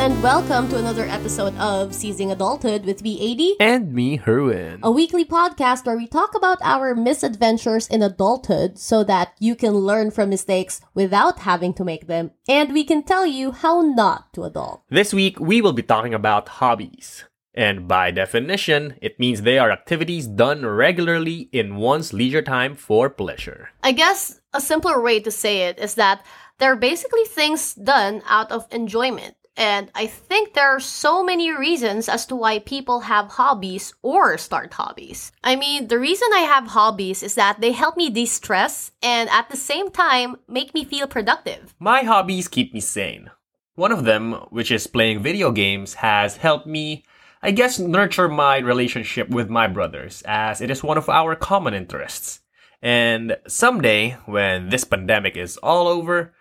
and 0.00 0.22
welcome 0.22 0.66
to 0.66 0.78
another 0.78 1.04
episode 1.04 1.54
of 1.58 1.94
Seizing 1.94 2.32
Adulthood 2.32 2.86
with 2.86 3.02
me, 3.02 3.20
AD, 3.20 3.56
And 3.60 3.92
me, 3.92 4.16
Herwin. 4.16 4.78
a 4.82 4.90
weekly 4.90 5.26
podcast 5.26 5.84
where 5.84 5.98
we 5.98 6.06
talk 6.06 6.34
about 6.34 6.56
our 6.62 6.94
misadventures 6.94 7.86
in 7.86 8.00
adulthood 8.00 8.78
so 8.78 9.04
that 9.04 9.34
you 9.38 9.54
can 9.54 9.74
learn 9.74 10.10
from 10.10 10.30
mistakes 10.30 10.80
without 10.94 11.40
having 11.40 11.74
to 11.74 11.84
make 11.84 12.06
them, 12.06 12.30
and 12.48 12.72
we 12.72 12.82
can 12.82 13.02
tell 13.02 13.26
you 13.26 13.52
how 13.52 13.82
not 13.82 14.32
to 14.32 14.44
adult. 14.44 14.84
This 14.88 15.12
week, 15.12 15.38
we 15.38 15.60
will 15.60 15.74
be 15.74 15.82
talking 15.82 16.14
about 16.14 16.48
hobbies. 16.64 17.24
And 17.52 17.86
by 17.86 18.10
definition, 18.10 18.96
it 19.02 19.20
means 19.20 19.42
they 19.42 19.58
are 19.58 19.70
activities 19.70 20.26
done 20.26 20.64
regularly 20.64 21.50
in 21.52 21.76
one's 21.76 22.14
leisure 22.14 22.40
time 22.40 22.74
for 22.74 23.10
pleasure. 23.10 23.68
I 23.82 23.92
guess 23.92 24.40
a 24.54 24.62
simpler 24.62 25.02
way 25.02 25.20
to 25.20 25.30
say 25.30 25.68
it 25.68 25.78
is 25.78 25.96
that 25.96 26.24
they're 26.56 26.74
basically 26.74 27.24
things 27.24 27.74
done 27.74 28.22
out 28.26 28.50
of 28.50 28.66
enjoyment. 28.70 29.34
And 29.60 29.90
I 29.94 30.06
think 30.06 30.54
there 30.54 30.74
are 30.74 30.80
so 30.80 31.22
many 31.22 31.52
reasons 31.52 32.08
as 32.08 32.24
to 32.26 32.34
why 32.34 32.60
people 32.60 33.00
have 33.00 33.28
hobbies 33.28 33.92
or 34.00 34.38
start 34.38 34.72
hobbies. 34.72 35.32
I 35.44 35.54
mean, 35.54 35.88
the 35.88 35.98
reason 35.98 36.28
I 36.32 36.48
have 36.48 36.68
hobbies 36.68 37.22
is 37.22 37.34
that 37.34 37.60
they 37.60 37.72
help 37.72 37.94
me 37.94 38.08
de 38.08 38.24
stress 38.24 38.90
and 39.02 39.28
at 39.28 39.50
the 39.50 39.58
same 39.58 39.90
time 39.90 40.36
make 40.48 40.72
me 40.72 40.82
feel 40.82 41.06
productive. 41.06 41.74
My 41.78 42.04
hobbies 42.04 42.48
keep 42.48 42.72
me 42.72 42.80
sane. 42.80 43.30
One 43.74 43.92
of 43.92 44.04
them, 44.04 44.32
which 44.48 44.70
is 44.70 44.86
playing 44.86 45.22
video 45.22 45.52
games, 45.52 45.92
has 46.00 46.38
helped 46.38 46.66
me, 46.66 47.04
I 47.42 47.50
guess, 47.50 47.78
nurture 47.78 48.30
my 48.30 48.60
relationship 48.60 49.28
with 49.28 49.50
my 49.50 49.66
brothers, 49.66 50.22
as 50.24 50.62
it 50.62 50.70
is 50.70 50.82
one 50.82 50.96
of 50.96 51.10
our 51.10 51.36
common 51.36 51.74
interests. 51.74 52.40
And 52.80 53.36
someday, 53.46 54.16
when 54.24 54.70
this 54.70 54.84
pandemic 54.84 55.36
is 55.36 55.58
all 55.58 55.86
over, 55.86 56.32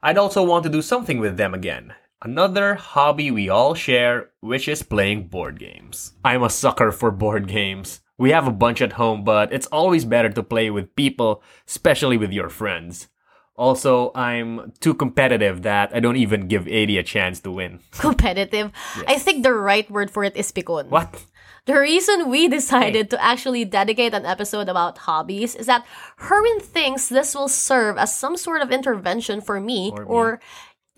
I'd 0.00 0.16
also 0.16 0.44
want 0.44 0.62
to 0.62 0.70
do 0.70 0.80
something 0.80 1.18
with 1.18 1.36
them 1.36 1.54
again. 1.54 1.94
Another 2.22 2.74
hobby 2.74 3.30
we 3.30 3.48
all 3.48 3.74
share, 3.74 4.30
which 4.40 4.66
is 4.66 4.82
playing 4.82 5.28
board 5.28 5.58
games. 5.58 6.14
I'm 6.24 6.42
a 6.42 6.50
sucker 6.50 6.90
for 6.90 7.12
board 7.12 7.46
games. 7.46 8.00
We 8.18 8.30
have 8.30 8.48
a 8.48 8.52
bunch 8.52 8.82
at 8.82 8.94
home, 8.94 9.22
but 9.22 9.52
it's 9.52 9.68
always 9.68 10.04
better 10.04 10.28
to 10.30 10.42
play 10.42 10.70
with 10.70 10.96
people, 10.96 11.42
especially 11.68 12.16
with 12.16 12.32
your 12.32 12.48
friends. 12.48 13.06
Also, 13.54 14.10
I'm 14.14 14.72
too 14.80 14.94
competitive 14.94 15.62
that 15.62 15.94
I 15.94 16.00
don't 16.00 16.16
even 16.16 16.48
give 16.48 16.66
AD 16.66 16.90
a 16.90 17.02
chance 17.02 17.38
to 17.40 17.50
win. 17.52 17.78
Competitive. 17.92 18.72
I 19.06 19.18
think 19.18 19.42
the 19.44 19.54
right 19.54 19.88
word 19.90 20.10
for 20.10 20.24
it 20.24 20.36
is 20.36 20.50
pikon. 20.50 20.88
What? 20.88 21.24
The 21.66 21.78
reason 21.78 22.30
we 22.30 22.48
decided 22.48 23.10
to 23.10 23.22
actually 23.22 23.64
dedicate 23.66 24.14
an 24.14 24.24
episode 24.24 24.70
about 24.70 24.96
hobbies 24.98 25.54
is 25.54 25.66
that 25.66 25.84
Herwin 26.18 26.62
thinks 26.62 27.08
this 27.10 27.34
will 27.34 27.48
serve 27.48 27.98
as 27.98 28.16
some 28.16 28.38
sort 28.38 28.62
of 28.62 28.72
intervention 28.72 29.42
for 29.42 29.60
me 29.60 29.92
Or 29.94 30.02
or, 30.04 30.32
me. 30.32 30.38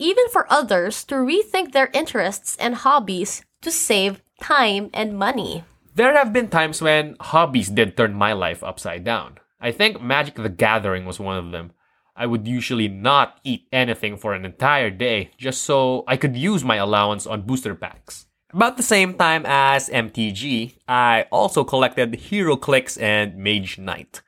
Even 0.01 0.27
for 0.29 0.51
others 0.51 1.03
to 1.05 1.13
rethink 1.13 1.73
their 1.73 1.91
interests 1.93 2.57
and 2.57 2.73
hobbies 2.73 3.45
to 3.61 3.69
save 3.69 4.23
time 4.41 4.89
and 4.95 5.13
money. 5.13 5.63
There 5.93 6.17
have 6.17 6.33
been 6.33 6.47
times 6.47 6.81
when 6.81 7.17
hobbies 7.21 7.69
did 7.69 7.95
turn 7.95 8.15
my 8.15 8.33
life 8.33 8.63
upside 8.63 9.03
down. 9.03 9.37
I 9.61 9.71
think 9.71 10.01
Magic 10.01 10.33
the 10.33 10.49
Gathering 10.49 11.05
was 11.05 11.19
one 11.19 11.37
of 11.37 11.51
them. 11.51 11.73
I 12.15 12.25
would 12.25 12.47
usually 12.47 12.87
not 12.87 13.39
eat 13.43 13.67
anything 13.71 14.17
for 14.17 14.33
an 14.33 14.43
entire 14.43 14.89
day 14.89 15.29
just 15.37 15.61
so 15.61 16.03
I 16.07 16.17
could 16.17 16.35
use 16.35 16.63
my 16.63 16.77
allowance 16.77 17.27
on 17.27 17.43
booster 17.45 17.75
packs. 17.75 18.25
About 18.51 18.77
the 18.77 18.83
same 18.83 19.13
time 19.13 19.45
as 19.45 19.87
MTG, 19.87 20.77
I 20.87 21.27
also 21.31 21.63
collected 21.63 22.13
HeroClix 22.13 22.99
and 22.99 23.37
Mage 23.37 23.77
Knight. 23.77 24.23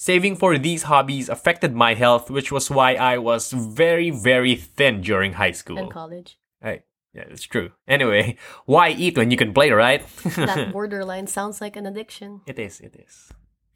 Saving 0.00 0.34
for 0.34 0.56
these 0.56 0.84
hobbies 0.84 1.28
affected 1.28 1.74
my 1.74 1.92
health, 1.92 2.30
which 2.30 2.50
was 2.50 2.70
why 2.70 2.94
I 2.94 3.18
was 3.18 3.52
very, 3.52 4.08
very 4.08 4.56
thin 4.56 5.02
during 5.02 5.34
high 5.34 5.50
school. 5.50 5.76
And 5.76 5.90
college. 5.90 6.38
Hey, 6.62 6.84
yeah, 7.12 7.24
it's 7.28 7.42
true. 7.42 7.72
Anyway, 7.86 8.38
why 8.64 8.88
eat 8.96 9.18
when 9.18 9.30
you 9.30 9.36
can 9.36 9.52
play, 9.52 9.70
right? 9.72 10.02
That 10.36 10.72
borderline 10.72 11.26
sounds 11.26 11.60
like 11.60 11.76
an 11.76 11.84
addiction. 11.84 12.40
It 12.46 12.58
is, 12.58 12.80
it 12.80 12.96
is. 12.96 13.28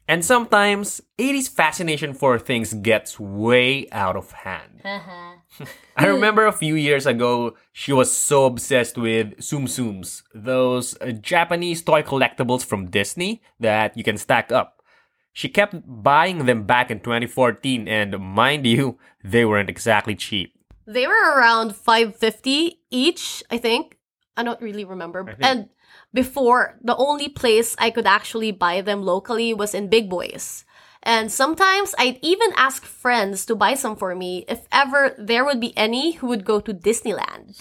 And 0.07 0.25
sometimes, 0.25 0.99
AD's 1.19 1.47
fascination 1.47 2.15
for 2.15 2.39
things 2.39 2.73
gets 2.73 3.19
way 3.19 3.87
out 3.91 4.15
of 4.15 4.31
hand. 4.31 4.81
I 5.95 6.07
remember 6.07 6.47
a 6.47 6.51
few 6.51 6.73
years 6.73 7.05
ago, 7.05 7.53
she 7.71 7.93
was 7.93 8.11
so 8.11 8.45
obsessed 8.45 8.97
with 8.97 9.37
Tsum 9.37 9.67
Tsums, 9.67 10.23
those 10.33 10.97
uh, 11.01 11.11
Japanese 11.11 11.83
toy 11.83 12.01
collectibles 12.01 12.65
from 12.65 12.89
Disney 12.89 13.43
that 13.59 13.95
you 13.95 14.03
can 14.03 14.17
stack 14.17 14.51
up. 14.51 14.74
She 15.35 15.49
kept 15.51 15.75
buying 15.85 16.45
them 16.47 16.63
back 16.63 16.87
in 16.89 17.01
2014, 17.03 17.89
and 17.91 18.17
mind 18.23 18.65
you, 18.65 18.97
they 19.21 19.43
weren't 19.43 19.69
exactly 19.69 20.15
cheap. 20.15 20.55
They 20.87 21.05
were 21.05 21.35
around 21.35 21.75
550 21.75 22.79
each, 22.89 23.43
I 23.51 23.57
think. 23.57 23.97
I 24.37 24.43
don't 24.43 24.61
really 24.61 24.85
remember. 24.85 25.25
think- 25.25 25.43
And 25.43 25.69
before, 26.13 26.79
the 26.81 26.95
only 26.95 27.27
place 27.27 27.75
I 27.77 27.89
could 27.91 28.07
actually 28.07 28.51
buy 28.55 28.79
them 28.79 29.03
locally 29.03 29.53
was 29.53 29.75
in 29.75 29.89
Big 29.91 30.09
Boys. 30.09 30.63
And 31.03 31.29
sometimes 31.29 31.93
I'd 31.99 32.17
even 32.23 32.49
ask 32.55 32.83
friends 32.85 33.45
to 33.45 33.55
buy 33.55 33.75
some 33.75 33.95
for 33.99 34.15
me 34.15 34.45
if 34.47 34.67
ever 34.71 35.13
there 35.19 35.43
would 35.43 35.59
be 35.59 35.75
any 35.77 36.13
who 36.13 36.27
would 36.27 36.45
go 36.45 36.61
to 36.61 36.73
Disneyland. 36.73 37.59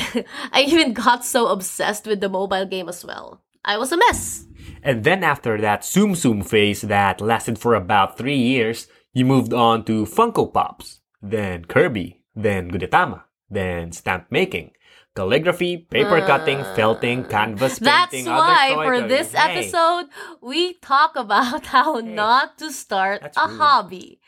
I 0.52 0.62
even 0.66 0.94
got 0.94 1.24
so 1.24 1.48
obsessed 1.48 2.06
with 2.06 2.20
the 2.20 2.28
mobile 2.32 2.64
game 2.66 2.88
as 2.88 3.04
well. 3.04 3.42
I 3.62 3.76
was 3.76 3.92
a 3.92 3.98
mess. 3.98 4.46
And 4.82 5.04
then 5.04 5.22
after 5.24 5.60
that 5.60 5.82
Tsum 5.82 6.12
Tsum 6.12 6.44
phase 6.46 6.82
that 6.82 7.20
lasted 7.20 7.58
for 7.58 7.74
about 7.74 8.16
three 8.16 8.36
years, 8.38 8.88
you 9.12 9.24
moved 9.24 9.52
on 9.52 9.84
to 9.84 10.06
Funko 10.06 10.52
Pops, 10.52 11.00
then 11.20 11.64
Kirby, 11.64 12.22
then 12.34 12.70
Gudetama, 12.70 13.24
then 13.50 13.92
stamp 13.92 14.26
making, 14.30 14.72
calligraphy, 15.14 15.78
paper 15.78 16.18
ah. 16.22 16.26
cutting, 16.26 16.62
felting, 16.76 17.24
canvas 17.24 17.78
That's 17.78 18.12
painting, 18.12 18.28
other 18.28 18.38
why 18.38 18.72
toy 18.74 18.84
for 18.84 19.08
this 19.08 19.32
Hey, 19.32 19.58
episode, 19.58 20.06
we 20.40 20.74
talk 20.74 21.16
about 21.16 21.66
how 21.74 21.94
not 21.96 22.58
to 22.58 22.72
start 22.72 23.22
That's 23.22 23.36
a 23.36 23.48
rude. 23.48 23.58
hobby. 23.58 24.20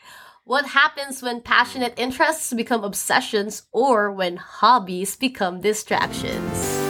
What 0.45 0.65
happens 0.67 1.23
when 1.23 1.39
passionate 1.39 1.93
interests 1.97 2.51
become 2.53 2.83
obsessions 2.83 3.63
or 3.71 4.11
when 4.11 4.35
hobbies 4.35 5.15
become 5.15 5.61
distractions? 5.61 6.82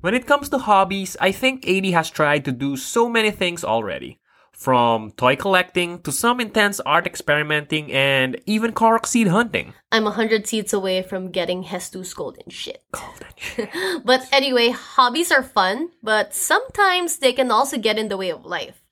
When 0.00 0.14
it 0.14 0.26
comes 0.26 0.48
to 0.48 0.58
hobbies, 0.58 1.14
I 1.20 1.30
think 1.30 1.68
AD 1.68 1.84
has 1.92 2.08
tried 2.08 2.46
to 2.46 2.52
do 2.52 2.78
so 2.78 3.08
many 3.08 3.30
things 3.30 3.62
already. 3.62 4.18
From 4.50 5.12
toy 5.12 5.36
collecting 5.36 6.00
to 6.02 6.12
some 6.12 6.40
intense 6.40 6.80
art 6.80 7.06
experimenting 7.06 7.92
and 7.92 8.40
even 8.46 8.72
Korok 8.72 9.06
seed 9.06 9.28
hunting. 9.28 9.74
I'm 9.92 10.06
a 10.06 10.10
hundred 10.10 10.46
seeds 10.46 10.72
away 10.72 11.02
from 11.02 11.30
getting 11.30 11.64
Hestu's 11.64 12.14
golden 12.14 12.48
shit. 12.48 12.82
Golden 12.92 13.28
shit. 13.36 13.70
But 14.04 14.26
anyway, 14.32 14.70
hobbies 14.70 15.30
are 15.30 15.42
fun, 15.42 15.90
but 16.02 16.34
sometimes 16.34 17.18
they 17.18 17.32
can 17.32 17.50
also 17.50 17.76
get 17.76 17.98
in 17.98 18.08
the 18.08 18.16
way 18.16 18.30
of 18.30 18.46
life. 18.46 18.82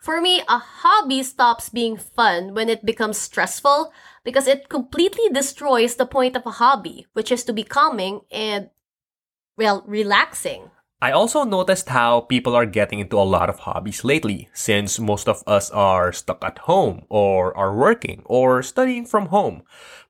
For 0.00 0.20
me, 0.20 0.42
a 0.48 0.58
hobby 0.58 1.22
stops 1.22 1.68
being 1.68 1.96
fun 1.96 2.54
when 2.54 2.68
it 2.68 2.84
becomes 2.84 3.18
stressful 3.18 3.92
because 4.22 4.46
it 4.46 4.68
completely 4.68 5.28
destroys 5.32 5.96
the 5.96 6.06
point 6.06 6.36
of 6.36 6.46
a 6.46 6.52
hobby, 6.52 7.06
which 7.14 7.32
is 7.32 7.42
to 7.44 7.52
be 7.52 7.64
calming 7.64 8.20
and, 8.30 8.70
well, 9.58 9.84
relaxing. 9.86 10.70
I 11.02 11.12
also 11.12 11.44
noticed 11.44 11.90
how 11.90 12.22
people 12.22 12.56
are 12.56 12.66
getting 12.66 12.98
into 12.98 13.18
a 13.18 13.28
lot 13.28 13.50
of 13.50 13.60
hobbies 13.60 14.02
lately, 14.02 14.48
since 14.52 14.98
most 14.98 15.28
of 15.28 15.44
us 15.46 15.70
are 15.70 16.12
stuck 16.12 16.42
at 16.42 16.58
home, 16.58 17.04
or 17.08 17.56
are 17.56 17.74
working, 17.74 18.22
or 18.24 18.62
studying 18.62 19.04
from 19.06 19.26
home. 19.26 19.62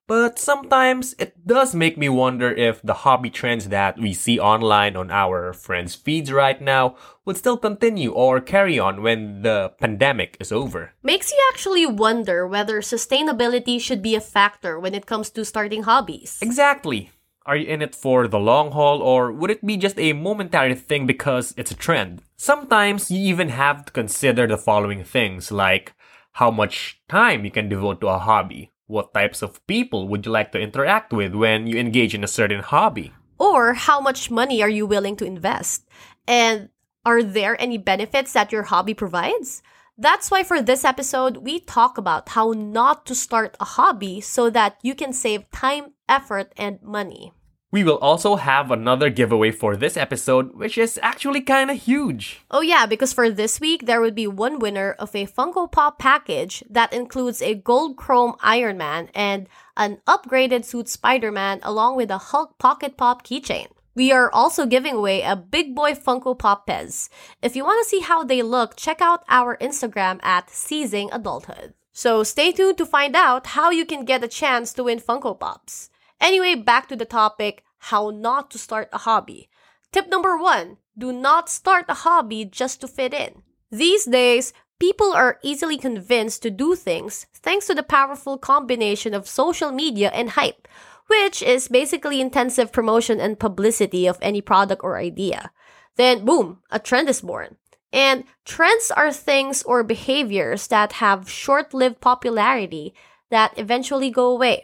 But 0.07 0.39
sometimes 0.39 1.15
it 1.19 1.47
does 1.47 1.75
make 1.75 1.99
me 1.99 2.09
wonder 2.09 2.49
if 2.49 2.81
the 2.81 3.05
hobby 3.05 3.29
trends 3.29 3.69
that 3.69 3.99
we 3.99 4.15
see 4.15 4.41
online 4.41 4.97
on 4.97 5.11
our 5.11 5.53
friends' 5.53 5.95
feeds 5.95 6.33
right 6.33 6.59
now 6.59 6.97
would 7.27 7.37
still 7.37 7.59
continue 7.59 8.13
or 8.13 8.41
carry 8.41 8.79
on 8.79 9.03
when 9.03 9.43
the 9.43 9.77
pandemic 9.79 10.39
is 10.41 10.51
over. 10.51 10.93
Makes 11.03 11.31
you 11.31 11.39
actually 11.53 11.85
wonder 11.85 12.47
whether 12.47 12.81
sustainability 12.81 13.79
should 13.79 14.01
be 14.01 14.15
a 14.15 14.25
factor 14.25 14.81
when 14.81 14.95
it 14.95 15.05
comes 15.05 15.29
to 15.37 15.45
starting 15.45 15.83
hobbies. 15.83 16.39
Exactly. 16.41 17.13
Are 17.49 17.57
you 17.57 17.67
in 17.67 17.81
it 17.81 17.95
for 17.95 18.29
the 18.29 18.39
long 18.39 18.73
haul 18.73 19.01
or 19.01 19.33
would 19.33 19.51
it 19.51 19.65
be 19.65 19.79
just 19.79 19.99
a 19.99 20.13
momentary 20.13 20.75
thing 20.75 21.07
because 21.07 21.55
it's 21.57 21.71
a 21.71 21.75
trend? 21.75 22.21
Sometimes 22.37 23.11
you 23.11 23.19
even 23.21 23.49
have 23.49 23.87
to 23.87 23.93
consider 23.93 24.47
the 24.47 24.59
following 24.59 25.03
things 25.03 25.51
like 25.51 25.95
how 26.33 26.51
much 26.51 27.01
time 27.09 27.47
you 27.47 27.51
can 27.51 27.71
devote 27.71 28.03
to 28.03 28.09
a 28.09 28.19
hobby. 28.19 28.71
What 28.87 29.15
types 29.15 29.41
of 29.41 29.67
people 29.67 30.09
would 30.09 30.27
you 30.27 30.33
like 30.33 30.53
to 30.53 30.61
interact 30.61 31.11
with 31.11 31.35
when 31.35 31.67
you 31.67 31.79
engage 31.79 32.15
in 32.15 32.23
a 32.23 32.29
certain 32.29 32.61
hobby? 32.61 33.15
Or 33.39 33.73
how 33.73 33.99
much 33.99 34.31
money 34.31 34.63
are 34.63 34.69
you 34.69 34.85
willing 34.85 35.17
to 35.17 35.25
invest? 35.25 35.89
And 36.27 36.69
are 37.07 37.23
there 37.23 37.59
any 37.59 37.79
benefits 37.79 38.35
that 38.35 38.53
your 38.53 38.65
hobby 38.65 38.93
provides? 38.93 39.63
That's 39.97 40.31
why 40.31 40.45
for 40.45 40.61
this 40.61 40.85
episode, 40.85 41.39
we 41.39 41.61
talk 41.61 41.97
about 41.97 42.29
how 42.29 42.53
not 42.53 43.07
to 43.07 43.15
start 43.15 43.57
a 43.59 43.65
hobby 43.65 44.21
so 44.21 44.51
that 44.51 44.77
you 44.83 44.95
can 44.95 45.15
save 45.15 45.51
time, 45.51 45.95
effort, 46.11 46.53
and 46.59 46.83
money. 46.83 47.33
We 47.71 47.85
will 47.85 47.99
also 47.99 48.37
have 48.37 48.71
another 48.71 49.11
giveaway 49.11 49.51
for 49.51 49.77
this 49.77 49.99
episode, 49.99 50.55
which 50.55 50.79
is 50.79 50.99
actually 51.03 51.43
kinda 51.43 51.75
huge. 51.75 52.41
Oh, 52.51 52.63
yeah, 52.63 52.87
because 52.87 53.13
for 53.13 53.29
this 53.29 53.61
week, 53.61 53.85
there 53.85 54.01
would 54.01 54.15
be 54.15 54.27
one 54.27 54.59
winner 54.59 54.97
of 54.99 55.15
a 55.15 55.27
Funko 55.27 55.71
Pop 55.71 55.99
package 55.99 56.65
that 56.71 56.95
includes 56.95 57.43
a 57.43 57.55
gold 57.55 57.97
chrome 57.99 58.37
Iron 58.41 58.79
Man 58.79 59.11
and 59.15 59.49
an 59.77 60.01
upgraded 60.07 60.65
suit 60.65 60.89
Spider 60.89 61.31
Man, 61.31 61.61
along 61.63 61.97
with 61.97 62.11
a 62.11 62.33
Hulk 62.33 62.57
Pocket 62.57 62.97
Pop 62.97 63.23
keychain. 63.23 63.69
We 63.95 64.13
are 64.13 64.33
also 64.33 64.65
giving 64.65 64.95
away 64.95 65.23
a 65.23 65.37
Big 65.37 65.75
Boy 65.75 65.93
Funko 65.93 66.39
Pop 66.39 66.67
Pez. 66.67 67.11
If 67.43 67.55
you 67.55 67.65
want 67.65 67.85
to 67.85 67.89
see 67.89 68.01
how 68.01 68.25
they 68.25 68.41
look, 68.43 68.77
check 68.77 69.03
out 69.03 69.25
our 69.29 69.59
Instagram 69.59 70.21
at 70.23 70.49
Seizing 70.49 71.11
Adulthood. 71.13 71.75
So 71.93 72.23
stay 72.23 72.53
tuned 72.53 72.79
to 72.79 72.87
find 72.87 73.15
out 73.15 73.49
how 73.59 73.71
you 73.71 73.85
can 73.85 74.07
get 74.07 74.25
a 74.25 74.29
chance 74.29 74.73
to 74.75 74.85
win 74.85 75.01
Funko 75.01 75.39
Pops. 75.39 75.91
Anyway, 76.21 76.55
back 76.55 76.89
to 76.89 76.97
the 76.97 77.05
topic 77.05 77.65
how 77.79 78.11
not 78.11 78.51
to 78.51 78.59
start 78.59 78.89
a 78.93 78.99
hobby. 78.99 79.49
Tip 79.93 80.09
number 80.09 80.37
one 80.37 80.79
do 80.97 81.13
not 81.13 81.49
start 81.49 81.87
a 81.89 81.95
hobby 81.95 82.45
just 82.45 82.81
to 82.81 82.89
fit 82.89 83.15
in. 83.15 83.43
These 83.71 84.05
days, 84.05 84.53
people 84.81 85.13
are 85.13 85.39
easily 85.43 85.79
convinced 85.79 86.43
to 86.43 86.51
do 86.51 86.75
things 86.75 87.27
thanks 87.35 87.67
to 87.67 87.75
the 87.75 87.83
powerful 87.83 88.37
combination 88.37 89.15
of 89.15 89.29
social 89.29 89.71
media 89.71 90.11
and 90.13 90.31
hype, 90.31 90.67
which 91.07 91.43
is 91.43 91.69
basically 91.69 92.21
intensive 92.21 92.73
promotion 92.73 93.21
and 93.21 93.39
publicity 93.39 94.07
of 94.07 94.19
any 94.21 94.41
product 94.41 94.83
or 94.83 94.99
idea. 94.99 95.51
Then, 95.97 96.25
boom, 96.25 96.59
a 96.71 96.79
trend 96.79 97.09
is 97.09 97.21
born. 97.21 97.57
And 97.93 98.25
trends 98.45 98.91
are 98.91 99.13
things 99.13 99.63
or 99.63 99.83
behaviors 99.83 100.67
that 100.69 100.95
have 100.95 101.31
short 101.31 101.73
lived 101.73 102.01
popularity 102.01 102.95
that 103.31 103.55
eventually 103.57 104.11
go 104.11 104.31
away. 104.31 104.63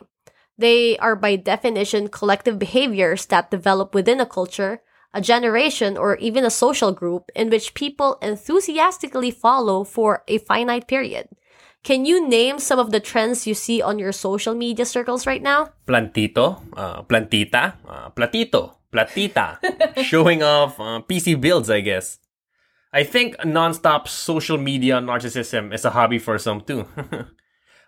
They 0.56 0.96
are 0.98 1.16
by 1.16 1.36
definition 1.36 2.08
collective 2.08 2.58
behaviors 2.58 3.26
that 3.26 3.50
develop 3.50 3.94
within 3.94 4.20
a 4.20 4.26
culture, 4.26 4.82
a 5.12 5.20
generation, 5.20 5.96
or 5.96 6.16
even 6.16 6.44
a 6.44 6.50
social 6.50 6.92
group 6.92 7.30
in 7.34 7.50
which 7.50 7.74
people 7.74 8.18
enthusiastically 8.22 9.30
follow 9.30 9.84
for 9.84 10.22
a 10.28 10.38
finite 10.38 10.86
period. 10.86 11.28
Can 11.82 12.06
you 12.06 12.26
name 12.26 12.58
some 12.58 12.78
of 12.78 12.92
the 12.92 13.00
trends 13.00 13.46
you 13.46 13.52
see 13.52 13.82
on 13.82 13.98
your 13.98 14.12
social 14.12 14.54
media 14.54 14.86
circles 14.86 15.26
right 15.26 15.42
now? 15.42 15.70
Plantito, 15.86 16.62
uh, 16.72 17.02
plantita, 17.02 17.74
uh, 17.86 18.08
platito, 18.10 18.76
platita, 18.90 19.58
showing 20.02 20.42
off 20.42 20.80
uh, 20.80 21.02
PC 21.04 21.38
builds, 21.38 21.68
I 21.68 21.80
guess. 21.80 22.18
I 22.90 23.02
think 23.02 23.36
nonstop 23.38 24.08
social 24.08 24.56
media 24.56 24.94
narcissism 25.00 25.74
is 25.74 25.84
a 25.84 25.90
hobby 25.90 26.18
for 26.18 26.38
some 26.38 26.62
too. 26.62 26.86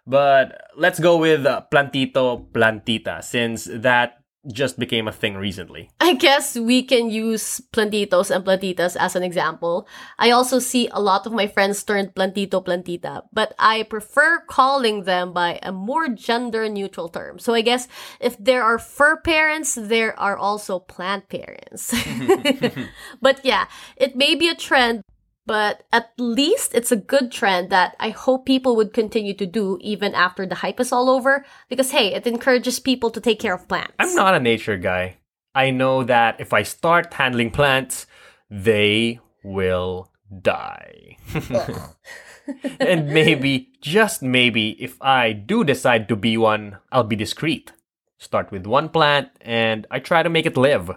But 0.06 0.70
let's 0.76 1.00
go 1.00 1.16
with 1.16 1.46
uh, 1.46 1.62
plantito 1.70 2.46
plantita 2.52 3.22
since 3.24 3.68
that 3.70 4.22
just 4.52 4.78
became 4.78 5.08
a 5.08 5.12
thing 5.12 5.36
recently. 5.36 5.90
I 6.00 6.14
guess 6.14 6.56
we 6.56 6.82
can 6.82 7.10
use 7.10 7.60
plantitos 7.72 8.30
and 8.30 8.44
plantitas 8.44 8.96
as 8.98 9.16
an 9.16 9.22
example. 9.22 9.88
I 10.18 10.30
also 10.30 10.58
see 10.58 10.88
a 10.92 11.00
lot 11.00 11.26
of 11.26 11.32
my 11.32 11.46
friends 11.46 11.82
turned 11.82 12.14
plantito 12.14 12.64
plantita, 12.64 13.22
but 13.32 13.54
I 13.58 13.82
prefer 13.82 14.40
calling 14.46 15.04
them 15.04 15.32
by 15.32 15.58
a 15.62 15.72
more 15.72 16.08
gender 16.08 16.68
neutral 16.68 17.08
term. 17.08 17.38
So 17.38 17.54
I 17.54 17.60
guess 17.62 17.88
if 18.20 18.38
there 18.38 18.62
are 18.62 18.78
fur 18.78 19.16
parents, 19.16 19.74
there 19.74 20.18
are 20.18 20.36
also 20.36 20.78
plant 20.78 21.28
parents. 21.28 21.90
but 23.20 23.44
yeah, 23.44 23.66
it 23.96 24.16
may 24.16 24.34
be 24.34 24.48
a 24.48 24.54
trend, 24.54 25.02
but 25.46 25.84
at 25.92 26.10
least 26.18 26.74
it's 26.74 26.92
a 26.92 26.96
good 26.96 27.30
trend 27.30 27.70
that 27.70 27.96
I 27.98 28.10
hope 28.10 28.44
people 28.44 28.76
would 28.76 28.92
continue 28.92 29.34
to 29.34 29.46
do 29.46 29.78
even 29.80 30.14
after 30.14 30.44
the 30.44 30.56
hype 30.56 30.80
is 30.80 30.92
all 30.92 31.08
over 31.08 31.46
because 31.68 31.92
hey, 31.92 32.12
it 32.14 32.26
encourages 32.26 32.80
people 32.80 33.10
to 33.10 33.20
take 33.20 33.38
care 33.38 33.54
of 33.54 33.68
plants. 33.68 33.94
I'm 33.98 34.14
not 34.14 34.34
a 34.34 34.40
nature 34.40 34.76
guy. 34.76 35.18
I 35.54 35.70
know 35.70 36.04
that 36.04 36.40
if 36.40 36.52
I 36.52 36.64
start 36.64 37.14
handling 37.14 37.50
plants, 37.50 38.06
they 38.50 39.20
will 39.42 40.12
die. 40.42 41.16
and 42.80 43.08
maybe, 43.08 43.72
just 43.80 44.22
maybe, 44.22 44.70
if 44.82 45.00
I 45.00 45.32
do 45.32 45.64
decide 45.64 46.08
to 46.08 46.16
be 46.16 46.36
one, 46.36 46.76
I'll 46.92 47.04
be 47.04 47.16
discreet. 47.16 47.72
Start 48.18 48.50
with 48.50 48.66
one 48.66 48.88
plant 48.88 49.30
and 49.40 49.86
I 49.90 49.98
try 49.98 50.22
to 50.22 50.28
make 50.28 50.46
it 50.46 50.56
live. 50.56 50.90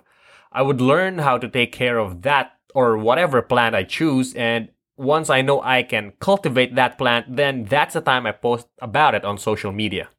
I 0.51 0.61
would 0.61 0.81
learn 0.81 1.19
how 1.19 1.37
to 1.37 1.47
take 1.47 1.71
care 1.71 1.97
of 1.97 2.23
that 2.23 2.58
or 2.73 2.97
whatever 2.97 3.41
plant 3.41 3.75
I 3.75 3.83
choose. 3.83 4.33
And 4.35 4.69
once 4.97 5.29
I 5.29 5.41
know 5.41 5.61
I 5.61 5.83
can 5.83 6.13
cultivate 6.19 6.75
that 6.75 6.97
plant, 6.97 7.35
then 7.35 7.65
that's 7.65 7.93
the 7.93 8.01
time 8.01 8.25
I 8.25 8.31
post 8.31 8.67
about 8.81 9.15
it 9.15 9.23
on 9.23 9.37
social 9.37 9.71
media. 9.71 10.09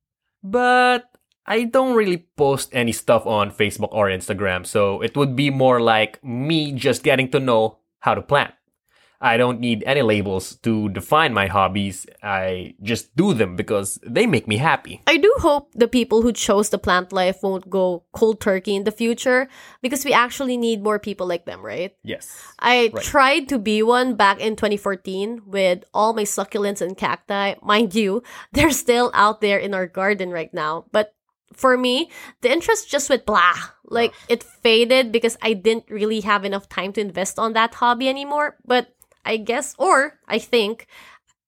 But 0.43 1.11
I 1.47 1.65
don't 1.65 1.97
really 1.97 2.29
post 2.37 2.71
any 2.73 2.93
stuff 2.93 3.27
on 3.27 3.51
Facebook 3.51 3.93
or 3.93 4.07
Instagram, 4.07 4.67
so 4.67 5.01
it 5.03 5.17
would 5.17 5.37
be 5.37 5.51
more 5.51 5.81
like 5.81 6.23
me 6.25 6.73
just 6.73 7.03
getting 7.03 7.31
to 7.33 7.41
know 7.41 7.79
how 8.01 8.15
to 8.15 8.23
plant. 8.23 8.55
I 9.21 9.37
don't 9.37 9.61
need 9.61 9.85
any 9.85 10.01
labels 10.01 10.57
to 10.63 10.89
define 10.89 11.35
my 11.35 11.47
hobbies. 11.47 12.07
I 12.23 12.75
just 12.83 13.15
do 13.17 13.35
them 13.35 13.55
because 13.55 13.99
they 14.03 14.27
make 14.27 14.49
me 14.49 14.57
happy. 14.57 15.03
I 15.07 15.19
do 15.19 15.33
hope 15.39 15.69
the 15.75 15.89
people 15.89 16.23
who 16.23 16.33
chose 16.33 16.71
the 16.71 16.79
plant 16.79 17.13
life 17.13 17.43
won't 17.43 17.69
go 17.69 18.05
cold 18.13 18.41
turkey 18.41 18.75
in 18.75 18.85
the 18.85 18.93
future 18.93 19.49
because 19.83 20.05
we 20.05 20.15
actually 20.15 20.57
need 20.57 20.83
more 20.83 20.99
people 20.99 21.27
like 21.27 21.45
them, 21.45 21.61
right? 21.61 21.95
Yes. 22.03 22.33
I 22.59 22.91
Right. 22.95 23.05
tried 23.05 23.49
to 23.51 23.59
be 23.59 23.83
one 23.83 24.15
back 24.15 24.41
in 24.41 24.57
2014 24.57 25.43
with 25.45 25.85
all 25.93 26.15
my 26.15 26.25
succulents 26.25 26.81
and 26.81 26.97
cacti. 26.97 27.55
Mind 27.63 27.95
you, 27.95 28.23
they're 28.53 28.71
still 28.73 29.11
out 29.13 29.43
there 29.43 29.59
in 29.59 29.75
our 29.75 29.87
garden 29.87 30.31
right 30.31 30.53
now. 30.55 30.87
But 30.93 31.13
for 31.53 31.77
me, 31.77 32.11
the 32.41 32.51
interest 32.51 32.89
just 32.89 33.11
went 33.11 33.27
blah. 33.27 33.53
Like 33.85 34.13
ah. 34.15 34.27
it 34.29 34.43
faded 34.43 35.13
because 35.13 35.37
I 35.43 35.53
didn't 35.53 35.91
really 35.91 36.21
have 36.21 36.45
enough 36.47 36.69
time 36.71 36.95
to 36.95 37.01
invest 37.03 37.39
on 37.39 37.53
that 37.53 37.75
hobby 37.75 38.09
anymore. 38.09 38.57
But 38.65 38.95
I 39.31 39.37
guess, 39.37 39.77
or 39.79 40.19
I 40.27 40.41
think, 40.41 40.89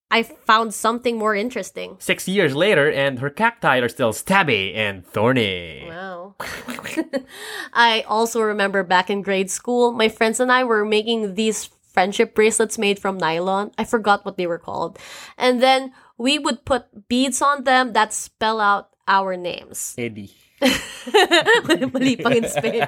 I 0.08 0.23
found 0.23 0.73
something 0.73 1.19
more 1.19 1.34
interesting. 1.34 1.96
Six 1.99 2.29
years 2.29 2.55
later, 2.55 2.88
and 2.88 3.19
her 3.19 3.29
cacti 3.29 3.79
are 3.79 3.88
still 3.88 4.12
stabby 4.12 4.76
and 4.76 5.05
thorny. 5.05 5.87
Wow. 5.88 6.37
I 7.73 8.02
also 8.06 8.40
remember 8.40 8.84
back 8.84 9.11
in 9.11 9.23
grade 9.23 9.50
school, 9.50 9.90
my 9.90 10.08
friends 10.08 10.38
and 10.38 10.52
I 10.52 10.62
were 10.62 10.84
making 10.84 11.34
these 11.34 11.70
friendship 11.90 12.37
bracelets 12.37 12.79
made 12.79 13.00
from 13.00 13.19
nylon. 13.19 13.73
I 13.76 13.82
forgot 13.82 14.25
what 14.25 14.37
they 14.37 14.46
were 14.46 14.62
called. 14.62 14.96
And 15.37 15.61
then 15.61 15.93
we 16.17 16.38
would 16.38 16.64
put 16.64 17.08
beads 17.08 17.43
on 17.43 17.64
them 17.64 17.94
that 17.94 18.12
spell 18.12 18.61
out 18.61 18.90
our 19.08 19.37
names. 19.37 19.96
Eddie. 19.99 20.31
Mali 21.93 22.17
pang 22.17 22.37
in 22.37 22.49
Spain. 22.49 22.87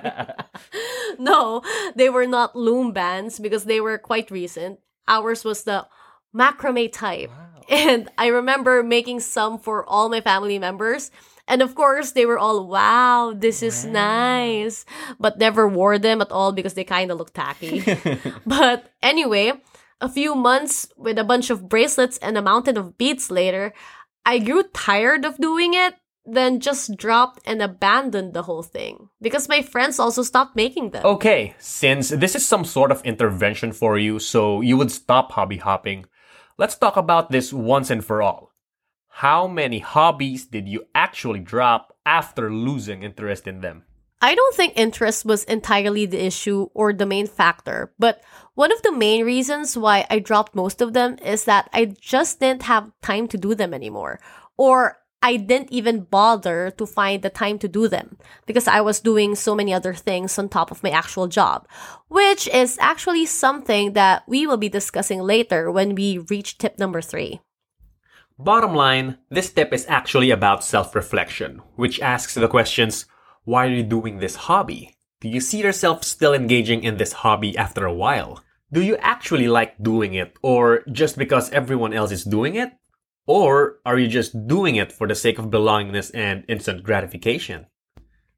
no, 1.19 1.63
they 1.95 2.09
were 2.09 2.27
not 2.27 2.57
loom 2.57 2.93
bands 2.93 3.39
because 3.39 3.65
they 3.65 3.81
were 3.81 3.99
quite 3.99 4.31
recent. 4.31 4.81
Ours 5.09 5.45
was 5.45 5.65
the 5.65 5.87
macrame 6.35 6.91
type. 6.93 7.31
And 7.69 8.09
I 8.19 8.29
remember 8.29 8.83
making 8.83 9.21
some 9.21 9.59
for 9.59 9.85
all 9.85 10.09
my 10.09 10.21
family 10.21 10.59
members. 10.59 11.11
And 11.47 11.61
of 11.61 11.75
course, 11.75 12.13
they 12.13 12.27
were 12.27 12.39
all, 12.39 12.67
wow, 12.67 13.35
this 13.37 13.63
is 13.63 13.85
nice. 13.85 14.85
But 15.19 15.39
never 15.39 15.69
wore 15.69 15.99
them 15.99 16.21
at 16.21 16.33
all 16.33 16.53
because 16.53 16.75
they 16.75 16.85
kind 16.85 17.11
of 17.11 17.19
look 17.19 17.33
tacky. 17.33 17.85
but 18.47 18.93
anyway, 19.03 19.53
a 20.01 20.09
few 20.09 20.35
months 20.35 20.89
with 20.97 21.19
a 21.19 21.25
bunch 21.25 21.51
of 21.51 21.69
bracelets 21.69 22.19
and 22.19 22.37
a 22.37 22.43
mountain 22.43 22.77
of 22.77 22.97
beads 22.97 23.31
later, 23.31 23.73
I 24.25 24.39
grew 24.39 24.63
tired 24.73 25.25
of 25.25 25.37
doing 25.37 25.75
it, 25.75 25.95
then 26.27 26.61
just 26.61 26.97
dropped 26.97 27.41
and 27.47 27.61
abandoned 27.61 28.33
the 28.33 28.43
whole 28.43 28.63
thing. 28.63 29.09
Because 29.21 29.49
my 29.49 29.63
friends 29.63 29.99
also 29.99 30.23
stopped 30.23 30.57
making 30.57 30.91
them. 30.91 31.05
Okay, 31.05 31.55
since 31.59 32.09
this 32.09 32.35
is 32.35 32.47
some 32.47 32.65
sort 32.65 32.91
of 32.91 33.03
intervention 33.05 33.73
for 33.73 33.99
you, 33.99 34.19
so 34.19 34.61
you 34.61 34.77
would 34.77 34.91
stop 34.91 35.33
hobby 35.33 35.59
hopping, 35.59 36.07
let's 36.59 36.77
talk 36.77 36.97
about 36.97 37.31
this 37.31 37.53
once 37.53 37.91
and 37.91 38.05
for 38.05 38.23
all. 38.23 38.53
How 39.09 39.47
many 39.47 39.79
hobbies 39.79 40.47
did 40.47 40.69
you 40.69 40.87
actually 40.95 41.41
drop 41.41 41.97
after 42.05 42.53
losing 42.53 43.03
interest 43.03 43.47
in 43.47 43.61
them? 43.61 43.85
I 44.21 44.35
don't 44.35 44.57
think 44.57 44.73
interest 44.75 45.27
was 45.27 45.45
entirely 45.45 46.07
the 46.07 46.25
issue 46.25 46.69
or 46.73 46.95
the 46.95 47.05
main 47.05 47.27
factor, 47.27 47.93
but 47.99 48.23
one 48.55 48.73
of 48.73 48.81
the 48.83 48.91
main 48.93 49.25
reasons 49.25 49.77
why 49.77 50.07
I 50.09 50.19
dropped 50.19 50.55
most 50.55 50.81
of 50.81 50.95
them 50.95 51.19
is 51.23 51.45
that 51.45 51.69
I 51.75 51.95
just 52.01 52.41
didn't 52.41 52.63
have 52.63 52.91
time 53.03 53.29
to 53.29 53.39
do 53.39 53.55
them 53.55 53.75
anymore. 53.75 54.21
Or 54.57 54.97
I 55.25 55.37
didn't 55.37 55.73
even 55.73 56.05
bother 56.05 56.71
to 56.77 56.85
find 56.85 57.23
the 57.23 57.31
time 57.31 57.59
to 57.61 57.67
do 57.67 57.89
them 57.89 58.19
because 58.45 58.69
I 58.69 58.83
was 58.83 59.01
doing 59.01 59.35
so 59.35 59.55
many 59.55 59.73
other 59.73 59.95
things 59.95 60.39
on 60.39 60.51
top 60.51 60.71
of 60.71 60.83
my 60.83 60.91
actual 60.91 61.29
job, 61.29 61.67
which 62.09 62.47
is 62.49 62.77
actually 62.79 63.25
something 63.25 63.95
that 63.95 64.25
we 64.29 64.47
will 64.47 64.59
be 64.59 64.69
discussing 64.69 65.23
later 65.23 65.73
when 65.73 65.95
we 65.95 66.19
reach 66.19 66.59
tip 66.59 66.79
number 66.79 67.01
three. 67.01 67.41
Bottom 68.39 68.75
line, 68.75 69.17
this 69.31 69.51
tip 69.51 69.73
is 69.73 69.87
actually 69.89 70.31
about 70.31 70.63
self 70.63 70.95
reflection, 70.95 71.63
which 71.77 72.01
asks 72.01 72.35
the 72.35 72.47
questions 72.47 73.07
why 73.45 73.65
are 73.65 73.71
you 73.71 73.83
doing 73.83 74.19
this 74.19 74.37
hobby? 74.37 74.95
Do 75.23 75.31
you 75.31 75.41
see 75.41 75.63
yourself 75.63 76.05
still 76.05 76.35
engaging 76.35 76.85
in 76.85 76.99
this 76.99 77.25
hobby 77.25 77.57
after 77.57 77.87
a 77.87 77.95
while? 77.95 78.45
Do 78.71 78.83
you 78.83 78.99
actually 78.99 79.49
like 79.49 79.83
doing 79.83 80.13
it, 80.13 80.37
or 80.43 80.85
just 80.93 81.17
because 81.17 81.49
everyone 81.51 81.95
else 81.95 82.13
is 82.13 82.25
doing 82.25 82.57
it? 82.57 82.73
Or 83.27 83.81
are 83.87 83.99
you 83.99 84.09
just 84.09 84.47
doing 84.47 84.77
it 84.77 84.93
for 84.93 85.07
the 85.09 85.15
sake 85.15 85.39
of 85.39 85.47
belongingness 85.47 86.11
and 86.15 86.45
instant 86.49 86.83
gratification? 86.83 87.67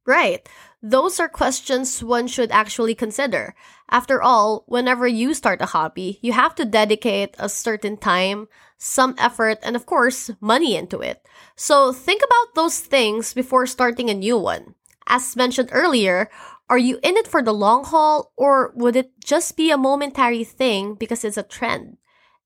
Right. 0.07 0.49
Those 0.81 1.19
are 1.19 1.29
questions 1.29 2.03
one 2.03 2.29
should 2.29 2.53
actually 2.53 2.95
consider. 2.95 3.57
After 3.91 4.23
all, 4.23 4.63
whenever 4.67 5.07
you 5.07 5.35
start 5.35 5.61
a 5.61 5.67
hobby, 5.67 6.21
you 6.23 6.33
have 6.33 6.55
to 6.57 6.65
dedicate 6.65 7.35
a 7.39 7.49
certain 7.49 7.97
time, 7.97 8.47
some 8.79 9.17
effort, 9.19 9.59
and 9.65 9.75
of 9.75 9.87
course, 9.87 10.31
money 10.41 10.77
into 10.77 11.01
it. 11.01 11.27
So 11.57 11.93
think 11.93 12.23
about 12.23 12.55
those 12.55 12.79
things 12.79 13.35
before 13.35 13.67
starting 13.67 14.09
a 14.09 14.15
new 14.15 14.39
one. 14.39 14.77
As 15.09 15.35
mentioned 15.35 15.71
earlier, 15.73 16.31
are 16.69 16.79
you 16.79 16.99
in 17.03 17.17
it 17.17 17.27
for 17.27 17.43
the 17.43 17.55
long 17.55 17.85
haul 17.85 18.33
or 18.37 18.73
would 18.77 18.95
it 18.95 19.13
just 19.25 19.57
be 19.57 19.71
a 19.71 19.79
momentary 19.79 20.45
thing 20.45 20.95
because 20.95 21.25
it's 21.25 21.37
a 21.37 21.43
trend? 21.43 21.97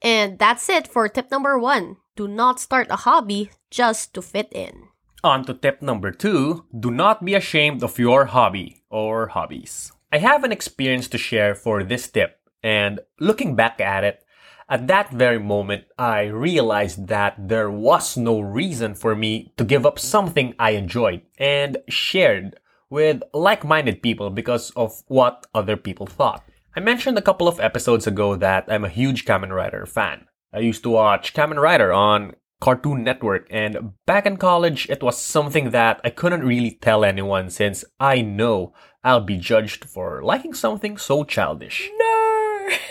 And 0.02 0.38
that's 0.38 0.68
it 0.68 0.88
for 0.88 1.08
tip 1.08 1.30
number 1.30 1.58
one. 1.58 1.96
Do 2.20 2.28
not 2.28 2.60
start 2.60 2.88
a 2.90 3.08
hobby 3.08 3.48
just 3.70 4.12
to 4.12 4.20
fit 4.20 4.52
in. 4.52 4.88
On 5.24 5.42
to 5.46 5.54
tip 5.54 5.80
number 5.80 6.10
two 6.12 6.66
do 6.68 6.90
not 6.90 7.24
be 7.24 7.32
ashamed 7.32 7.82
of 7.82 7.98
your 7.98 8.26
hobby 8.26 8.82
or 8.90 9.28
hobbies. 9.28 9.90
I 10.12 10.18
have 10.18 10.44
an 10.44 10.52
experience 10.52 11.08
to 11.08 11.16
share 11.16 11.54
for 11.54 11.82
this 11.82 12.10
tip, 12.10 12.38
and 12.62 13.00
looking 13.20 13.56
back 13.56 13.80
at 13.80 14.04
it, 14.04 14.22
at 14.68 14.86
that 14.88 15.10
very 15.10 15.38
moment, 15.38 15.86
I 15.98 16.24
realized 16.24 17.06
that 17.06 17.36
there 17.38 17.70
was 17.70 18.18
no 18.18 18.38
reason 18.38 18.94
for 18.94 19.16
me 19.16 19.54
to 19.56 19.64
give 19.64 19.86
up 19.86 19.98
something 19.98 20.54
I 20.58 20.72
enjoyed 20.72 21.22
and 21.38 21.78
shared 21.88 22.60
with 22.90 23.22
like 23.32 23.64
minded 23.64 24.02
people 24.02 24.28
because 24.28 24.68
of 24.76 25.04
what 25.06 25.46
other 25.54 25.78
people 25.78 26.04
thought. 26.04 26.44
I 26.76 26.80
mentioned 26.80 27.16
a 27.16 27.22
couple 27.22 27.48
of 27.48 27.60
episodes 27.60 28.06
ago 28.06 28.36
that 28.36 28.66
I'm 28.68 28.84
a 28.84 28.90
huge 28.90 29.24
Kamen 29.24 29.56
Rider 29.56 29.86
fan. 29.86 30.26
I 30.52 30.58
used 30.58 30.82
to 30.82 30.90
watch 30.90 31.32
Kamen 31.32 31.62
Rider 31.62 31.92
on 31.92 32.34
Cartoon 32.60 33.04
Network, 33.04 33.46
and 33.50 33.92
back 34.04 34.26
in 34.26 34.36
college, 34.36 34.90
it 34.90 35.00
was 35.00 35.16
something 35.16 35.70
that 35.70 36.00
I 36.02 36.10
couldn't 36.10 36.44
really 36.44 36.72
tell 36.72 37.04
anyone 37.04 37.50
since 37.50 37.84
I 38.00 38.20
know 38.20 38.74
I'll 39.04 39.20
be 39.20 39.38
judged 39.38 39.84
for 39.84 40.22
liking 40.24 40.54
something 40.54 40.98
so 40.98 41.24
childish. 41.24 41.88
No! 41.96 42.06